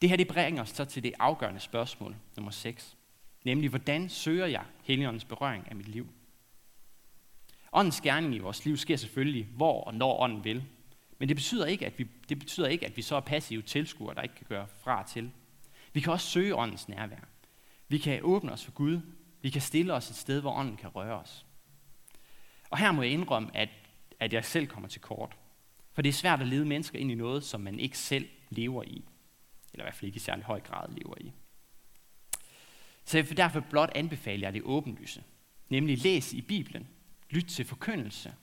Det 0.00 0.08
her 0.08 0.16
det 0.16 0.28
bringer 0.28 0.62
os 0.62 0.68
så 0.68 0.84
til 0.84 1.02
det 1.02 1.12
afgørende 1.18 1.60
spørgsmål, 1.60 2.16
nummer 2.36 2.50
6. 2.50 2.96
Nemlig, 3.44 3.70
hvordan 3.70 4.08
søger 4.08 4.46
jeg 4.46 4.64
Helligåndens 4.82 5.24
berøring 5.24 5.68
af 5.68 5.76
mit 5.76 5.88
liv? 5.88 6.08
Åndens 7.72 8.00
gerning 8.00 8.34
i 8.34 8.38
vores 8.38 8.64
liv 8.64 8.76
sker 8.76 8.96
selvfølgelig, 8.96 9.44
hvor 9.44 9.84
og 9.84 9.94
når 9.94 10.20
ånden 10.20 10.44
vil. 10.44 10.64
Men 11.18 11.28
det 11.28 11.36
betyder 11.36 11.66
ikke, 11.66 11.86
at 11.86 11.98
vi, 11.98 12.06
det 12.28 12.38
betyder 12.38 12.66
ikke, 12.66 12.86
at 12.86 12.96
vi 12.96 13.02
så 13.02 13.16
er 13.16 13.20
passive 13.20 13.62
tilskuere, 13.62 14.14
der 14.14 14.22
ikke 14.22 14.34
kan 14.34 14.46
gøre 14.48 14.66
fra 14.68 15.02
til. 15.02 15.30
Vi 15.92 16.00
kan 16.00 16.12
også 16.12 16.26
søge 16.26 16.56
åndens 16.56 16.88
nærvær. 16.88 17.28
Vi 17.88 17.98
kan 17.98 18.20
åbne 18.22 18.52
os 18.52 18.64
for 18.64 18.72
Gud. 18.72 19.00
Vi 19.42 19.50
kan 19.50 19.62
stille 19.62 19.94
os 19.94 20.10
et 20.10 20.16
sted, 20.16 20.40
hvor 20.40 20.52
ånden 20.52 20.76
kan 20.76 20.88
røre 20.88 21.18
os. 21.18 21.46
Og 22.70 22.78
her 22.78 22.92
må 22.92 23.02
jeg 23.02 23.12
indrømme, 23.12 23.56
at, 23.56 23.68
at 24.20 24.32
jeg 24.32 24.44
selv 24.44 24.66
kommer 24.66 24.88
til 24.88 25.00
kort. 25.00 25.36
For 25.92 26.02
det 26.02 26.08
er 26.08 26.12
svært 26.12 26.40
at 26.40 26.46
lede 26.46 26.64
mennesker 26.64 26.98
ind 26.98 27.10
i 27.10 27.14
noget, 27.14 27.44
som 27.44 27.60
man 27.60 27.78
ikke 27.78 27.98
selv 27.98 28.28
lever 28.50 28.82
i. 28.82 29.04
Eller 29.72 29.84
i 29.84 29.86
hvert 29.86 29.94
fald 29.94 30.06
ikke 30.06 30.16
i 30.16 30.20
særlig 30.20 30.44
høj 30.44 30.60
grad 30.60 30.88
lever 30.88 31.14
i. 31.20 31.32
Så 33.04 33.18
jeg 33.18 33.28
vil 33.28 33.36
derfor 33.36 33.60
blot 33.60 33.90
anbefale 33.94 34.42
jer 34.42 34.50
det 34.50 34.62
åbenlyse. 34.64 35.24
Nemlig 35.68 35.98
læs 35.98 36.32
i 36.32 36.40
Bibelen, 36.40 36.88
lyt 37.30 37.44
til 37.44 37.64
forkyndelse. 37.64 38.34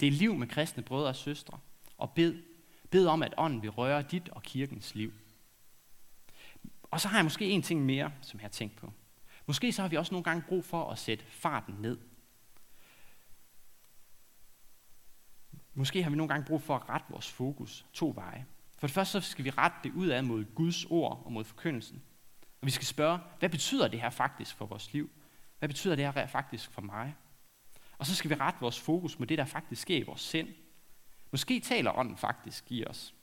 Det 0.00 0.08
er 0.08 0.12
liv 0.12 0.34
med 0.34 0.46
kristne 0.46 0.82
brødre 0.82 1.08
og 1.08 1.16
søstre. 1.16 1.58
Og 1.98 2.10
bed, 2.10 2.42
bed 2.90 3.06
om, 3.06 3.22
at 3.22 3.34
ånden 3.36 3.62
vil 3.62 3.70
røre 3.70 4.02
dit 4.02 4.28
og 4.28 4.42
kirkens 4.42 4.94
liv. 4.94 5.12
Og 6.82 7.00
så 7.00 7.08
har 7.08 7.18
jeg 7.18 7.24
måske 7.24 7.50
en 7.50 7.62
ting 7.62 7.86
mere, 7.86 8.12
som 8.22 8.40
jeg 8.40 8.44
har 8.44 8.50
tænkt 8.50 8.76
på. 8.76 8.92
Måske 9.48 9.72
så 9.72 9.82
har 9.82 9.88
vi 9.88 9.96
også 9.96 10.14
nogle 10.14 10.24
gange 10.24 10.42
brug 10.48 10.64
for 10.64 10.90
at 10.90 10.98
sætte 10.98 11.24
farten 11.24 11.74
ned. 11.74 11.98
Måske 15.74 16.02
har 16.02 16.10
vi 16.10 16.16
nogle 16.16 16.28
gange 16.28 16.46
brug 16.46 16.62
for 16.62 16.76
at 16.76 16.88
rette 16.88 17.06
vores 17.10 17.30
fokus 17.30 17.86
to 17.92 18.12
veje. 18.14 18.46
For 18.78 18.86
det 18.86 18.94
første 18.94 19.20
så 19.20 19.30
skal 19.30 19.44
vi 19.44 19.50
rette 19.50 19.76
det 19.84 19.92
ud 19.92 20.06
af 20.06 20.24
mod 20.24 20.44
Guds 20.54 20.84
ord 20.84 21.22
og 21.24 21.32
mod 21.32 21.44
forkyndelsen. 21.44 22.02
Og 22.60 22.66
vi 22.66 22.70
skal 22.70 22.86
spørge, 22.86 23.18
hvad 23.38 23.48
betyder 23.48 23.88
det 23.88 24.00
her 24.00 24.10
faktisk 24.10 24.56
for 24.56 24.66
vores 24.66 24.92
liv? 24.92 25.10
Hvad 25.58 25.68
betyder 25.68 25.96
det 25.96 26.12
her 26.14 26.26
faktisk 26.26 26.70
for 26.70 26.82
mig? 26.82 27.14
Og 27.98 28.06
så 28.06 28.14
skal 28.14 28.30
vi 28.30 28.34
rette 28.34 28.60
vores 28.60 28.80
fokus 28.80 29.18
mod 29.18 29.26
det, 29.26 29.38
der 29.38 29.44
faktisk 29.44 29.82
sker 29.82 29.96
i 29.96 30.02
vores 30.02 30.20
sind. 30.20 30.48
Måske 31.30 31.60
taler 31.60 31.98
ånden 31.98 32.16
faktisk 32.16 32.72
i 32.72 32.84
os. 32.86 33.14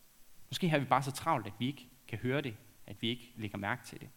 Måske 0.49 0.69
har 0.69 0.79
vi 0.79 0.85
bare 0.85 1.03
så 1.03 1.11
travlt, 1.11 1.47
at 1.47 1.53
vi 1.59 1.67
ikke 1.67 1.89
kan 2.07 2.19
høre 2.19 2.41
det, 2.41 2.57
at 2.85 3.01
vi 3.01 3.09
ikke 3.09 3.33
lægger 3.35 3.57
mærke 3.57 3.85
til 3.85 3.99
det. 3.99 4.09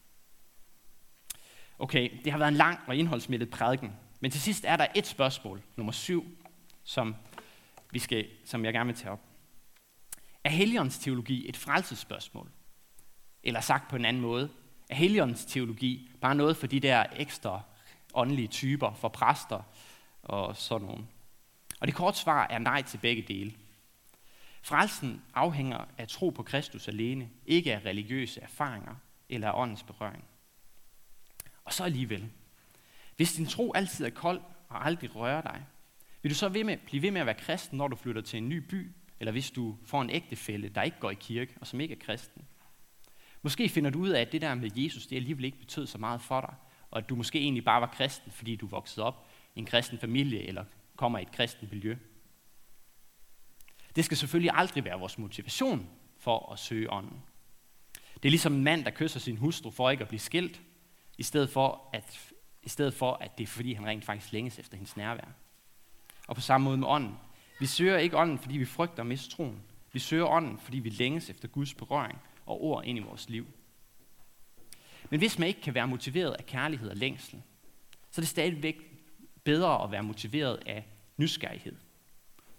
Okay, 1.78 2.10
det 2.24 2.32
har 2.32 2.38
været 2.38 2.48
en 2.48 2.56
lang 2.56 2.80
og 2.86 2.96
indholdsmættet 2.96 3.50
prædiken, 3.50 3.92
men 4.20 4.30
til 4.30 4.40
sidst 4.40 4.64
er 4.64 4.76
der 4.76 4.86
et 4.94 5.06
spørgsmål, 5.06 5.62
nummer 5.76 5.92
syv, 5.92 6.24
som, 6.84 7.16
vi 7.90 7.98
skal, 7.98 8.28
som 8.44 8.64
jeg 8.64 8.72
gerne 8.72 8.86
vil 8.86 8.96
tage 8.96 9.12
op. 9.12 9.20
Er 10.44 10.50
Helligåndens 10.50 10.98
teologi 10.98 11.48
et 11.48 11.56
frelsesspørgsmål? 11.56 12.50
Eller 13.42 13.60
sagt 13.60 13.90
på 13.90 13.96
en 13.96 14.04
anden 14.04 14.22
måde, 14.22 14.50
er 14.90 14.94
Helligåndens 14.94 15.44
teologi 15.44 16.10
bare 16.20 16.34
noget 16.34 16.56
for 16.56 16.66
de 16.66 16.80
der 16.80 17.04
ekstra 17.16 17.62
åndelige 18.14 18.48
typer, 18.48 18.94
for 18.94 19.08
præster 19.08 19.62
og 20.22 20.56
sådan 20.56 20.86
nogen? 20.86 21.08
Og 21.80 21.86
det 21.86 21.94
korte 21.94 22.18
svar 22.18 22.46
er 22.50 22.58
nej 22.58 22.82
til 22.82 22.98
begge 22.98 23.22
dele. 23.22 23.52
Frelsen 24.62 25.22
afhænger 25.34 25.84
af 25.98 26.08
tro 26.08 26.30
på 26.30 26.42
Kristus 26.42 26.88
alene, 26.88 27.30
ikke 27.46 27.74
af 27.74 27.84
religiøse 27.84 28.40
erfaringer 28.40 28.94
eller 29.28 29.48
af 29.48 29.60
åndens 29.60 29.82
berøring. 29.82 30.24
Og 31.68 31.74
så 31.74 31.84
alligevel. 31.84 32.30
Hvis 33.16 33.32
din 33.32 33.46
tro 33.46 33.72
altid 33.72 34.04
er 34.04 34.10
kold 34.10 34.40
og 34.68 34.86
aldrig 34.86 35.16
rører 35.16 35.40
dig, 35.40 35.66
vil 36.22 36.30
du 36.30 36.34
så 36.34 36.48
ved 36.48 36.64
med, 36.64 36.76
blive 36.76 37.02
ved 37.02 37.10
med 37.10 37.20
at 37.20 37.26
være 37.26 37.34
kristen, 37.34 37.78
når 37.78 37.88
du 37.88 37.96
flytter 37.96 38.22
til 38.22 38.36
en 38.36 38.48
ny 38.48 38.56
by, 38.56 38.92
eller 39.20 39.32
hvis 39.32 39.50
du 39.50 39.76
får 39.84 40.02
en 40.02 40.10
ægtefælle, 40.10 40.68
der 40.68 40.82
ikke 40.82 40.96
går 41.00 41.10
i 41.10 41.16
kirke 41.20 41.54
og 41.60 41.66
som 41.66 41.80
ikke 41.80 41.94
er 41.94 41.98
kristen? 41.98 42.42
Måske 43.42 43.68
finder 43.68 43.90
du 43.90 43.98
ud 43.98 44.08
af, 44.08 44.20
at 44.20 44.32
det 44.32 44.40
der 44.40 44.54
med 44.54 44.70
Jesus, 44.76 45.06
det 45.06 45.16
alligevel 45.16 45.44
ikke 45.44 45.58
betød 45.58 45.86
så 45.86 45.98
meget 45.98 46.20
for 46.20 46.40
dig, 46.40 46.54
og 46.90 46.98
at 46.98 47.08
du 47.08 47.16
måske 47.16 47.40
egentlig 47.40 47.64
bare 47.64 47.80
var 47.80 47.94
kristen, 47.96 48.32
fordi 48.32 48.56
du 48.56 48.66
voksede 48.66 49.06
op 49.06 49.28
i 49.54 49.58
en 49.58 49.66
kristen 49.66 49.98
familie, 49.98 50.46
eller 50.46 50.64
kommer 50.96 51.18
i 51.18 51.22
et 51.22 51.32
kristen 51.32 51.68
miljø. 51.72 51.96
Det 53.96 54.04
skal 54.04 54.16
selvfølgelig 54.16 54.50
aldrig 54.54 54.84
være 54.84 54.98
vores 54.98 55.18
motivation 55.18 55.88
for 56.18 56.52
at 56.52 56.58
søge 56.58 56.92
ånden. 56.92 57.22
Det 58.14 58.28
er 58.28 58.30
ligesom 58.30 58.54
en 58.54 58.64
mand, 58.64 58.84
der 58.84 58.90
kysser 58.90 59.20
sin 59.20 59.36
hustru 59.36 59.70
for 59.70 59.90
ikke 59.90 60.02
at 60.02 60.08
blive 60.08 60.20
skilt, 60.20 60.62
i 61.18 61.22
stedet 61.22 61.50
for, 61.50 61.90
at, 61.92 62.32
i 62.62 62.68
stedet 62.68 62.94
for, 62.94 63.12
at 63.20 63.38
det 63.38 63.44
er 63.44 63.48
fordi, 63.48 63.72
han 63.72 63.86
rent 63.86 64.04
faktisk 64.04 64.32
længes 64.32 64.58
efter 64.58 64.76
hendes 64.76 64.96
nærvær. 64.96 65.28
Og 66.26 66.34
på 66.34 66.40
samme 66.40 66.64
måde 66.64 66.76
med 66.76 66.88
ånden. 66.88 67.18
Vi 67.60 67.66
søger 67.66 67.98
ikke 67.98 68.16
ånden, 68.16 68.38
fordi 68.38 68.58
vi 68.58 68.64
frygter 68.64 69.00
at 69.00 69.06
miste 69.06 69.30
troen. 69.30 69.62
Vi 69.92 69.98
søger 69.98 70.26
ånden, 70.26 70.58
fordi 70.58 70.78
vi 70.78 70.88
længes 70.88 71.30
efter 71.30 71.48
Guds 71.48 71.74
berøring 71.74 72.18
og 72.46 72.62
ord 72.62 72.84
ind 72.84 72.98
i 72.98 73.02
vores 73.02 73.28
liv. 73.28 73.46
Men 75.10 75.20
hvis 75.20 75.38
man 75.38 75.48
ikke 75.48 75.60
kan 75.60 75.74
være 75.74 75.86
motiveret 75.86 76.32
af 76.32 76.46
kærlighed 76.46 76.90
og 76.90 76.96
længsel, 76.96 77.42
så 78.10 78.20
er 78.20 78.22
det 78.22 78.28
stadigvæk 78.28 78.76
bedre 79.44 79.84
at 79.84 79.90
være 79.90 80.02
motiveret 80.02 80.62
af 80.66 80.86
nysgerrighed. 81.16 81.76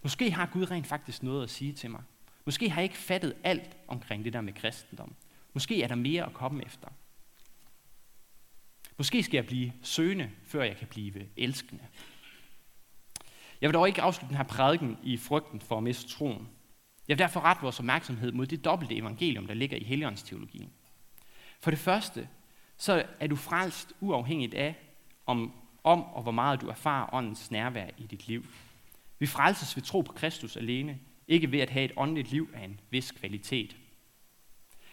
Måske 0.02 0.32
har 0.32 0.46
Gud 0.46 0.72
rent 0.72 0.88
faktisk 0.88 1.24
noget 1.24 1.44
at 1.44 1.50
sige 1.50 1.74
til 1.74 1.92
mig. 1.92 2.02
Måske 2.46 2.70
har 2.70 2.82
jeg 2.82 2.84
ikke 2.84 2.98
fattet 2.98 3.36
alt 3.44 3.78
omkring 3.88 4.26
det 4.26 4.34
der 4.34 4.42
med 4.42 4.54
kristendom. 4.54 5.16
Måske 5.54 5.84
er 5.84 5.88
der 5.88 5.96
mere 5.96 6.26
at 6.26 6.34
komme 6.34 6.66
efter. 6.66 6.88
Måske 9.00 9.24
skal 9.24 9.38
jeg 9.38 9.46
blive 9.46 9.74
søgende, 9.82 10.30
før 10.44 10.64
jeg 10.64 10.78
kan 10.78 10.88
blive 10.88 11.26
elskende. 11.38 11.84
Jeg 13.62 13.70
vil 13.70 13.74
dog 13.74 13.88
ikke 13.88 14.02
afslutte 14.02 14.28
den 14.28 14.38
her 14.38 14.44
prædiken 14.44 14.98
i 15.04 15.18
frygten 15.18 15.62
for 15.62 15.78
at 15.78 15.84
miste 15.84 16.10
troen. 16.10 16.50
Jeg 17.08 17.18
vil 17.18 17.20
derfor 17.20 17.40
rette 17.40 17.62
vores 17.62 17.80
opmærksomhed 17.80 18.32
mod 18.32 18.46
det 18.46 18.66
dobbelte 18.66 18.96
evangelium, 18.96 19.48
der 19.48 19.54
ligger 19.54 19.78
i 19.78 19.84
Helligåndsteologien. 19.84 20.70
For 21.60 21.72
det 21.72 21.80
første, 21.80 22.30
så 22.78 23.06
er 23.20 23.28
du 23.28 23.36
frelst 23.36 23.94
uafhængigt 24.00 24.54
af, 24.54 24.76
om, 25.26 25.54
om 25.84 26.04
og 26.04 26.24
hvor 26.24 26.32
meget 26.32 26.62
du 26.62 26.68
erfarer 26.68 27.14
åndens 27.14 27.52
nærvær 27.52 27.88
i 27.98 28.06
dit 28.06 28.28
liv. 28.28 28.46
Vi 29.20 29.26
frelses 29.26 29.76
ved 29.76 29.84
tro 29.84 30.02
på 30.02 30.14
Kristus 30.14 30.58
alene, 30.58 31.00
ikke 31.28 31.52
ved 31.52 31.60
at 31.60 31.70
have 31.70 31.86
et 31.86 31.92
åndeligt 31.98 32.32
liv 32.32 32.50
af 32.54 32.64
en 32.64 32.80
vis 32.90 33.12
kvalitet. 33.12 33.76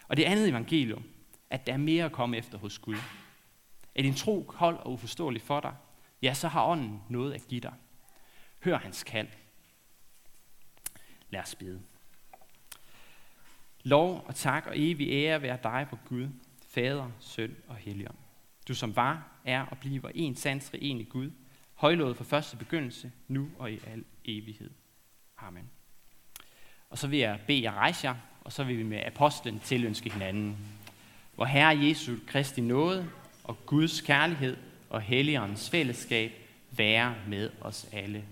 Og 0.08 0.16
det 0.16 0.24
andet 0.24 0.48
evangelium, 0.48 1.04
at 1.50 1.66
der 1.66 1.72
er 1.72 1.76
mere 1.76 2.04
at 2.04 2.12
komme 2.12 2.36
efter 2.36 2.58
hos 2.58 2.78
Gud. 2.78 2.96
Er 3.96 4.02
din 4.02 4.14
tro 4.14 4.44
kold 4.48 4.76
og 4.76 4.92
uforståelig 4.92 5.42
for 5.42 5.60
dig, 5.60 5.74
ja, 6.22 6.34
så 6.34 6.48
har 6.48 6.66
ånden 6.66 7.02
noget 7.08 7.32
at 7.32 7.48
give 7.48 7.60
dig. 7.60 7.72
Hør 8.64 8.78
hans 8.78 9.04
kald. 9.04 9.28
Lad 11.30 11.40
os 11.40 11.54
bede. 11.54 11.82
Lov 13.82 14.24
og 14.26 14.34
tak 14.34 14.66
og 14.66 14.72
evig 14.76 15.08
ære 15.10 15.42
være 15.42 15.58
dig 15.62 15.86
på 15.90 15.98
Gud, 16.08 16.28
Fader, 16.68 17.10
Søn 17.20 17.56
og 17.68 17.76
Helligånd. 17.76 18.16
Du 18.68 18.74
som 18.74 18.96
var, 18.96 19.28
er 19.44 19.62
og 19.62 19.78
bliver 19.78 20.10
en 20.14 20.36
sandsrig 20.36 20.82
en 20.82 21.04
Gud, 21.04 21.30
højlået 21.74 22.16
fra 22.16 22.24
første 22.24 22.56
begyndelse, 22.56 23.12
nu 23.28 23.50
og 23.58 23.72
i 23.72 23.80
al 23.86 24.04
evighed. 24.24 24.70
Amen. 25.38 25.70
Og 26.90 26.98
så 26.98 27.08
vil 27.08 27.18
jeg 27.18 27.40
bede 27.46 27.62
jer 27.62 27.72
rejse 27.72 28.08
jer, 28.08 28.16
og 28.40 28.52
så 28.52 28.64
vil 28.64 28.78
vi 28.78 28.82
med 28.82 29.02
apostlen 29.04 29.60
tilønske 29.60 30.10
hinanden. 30.10 30.56
Hvor 31.34 31.44
Herre 31.44 31.78
Jesu 31.78 32.16
Kristi 32.26 32.60
nåde 32.60 33.10
og 33.46 33.66
Guds 33.66 34.00
kærlighed 34.00 34.56
og 34.90 35.00
Helligåndens 35.00 35.70
fællesskab 35.70 36.32
være 36.70 37.14
med 37.28 37.50
os 37.60 37.88
alle. 37.92 38.24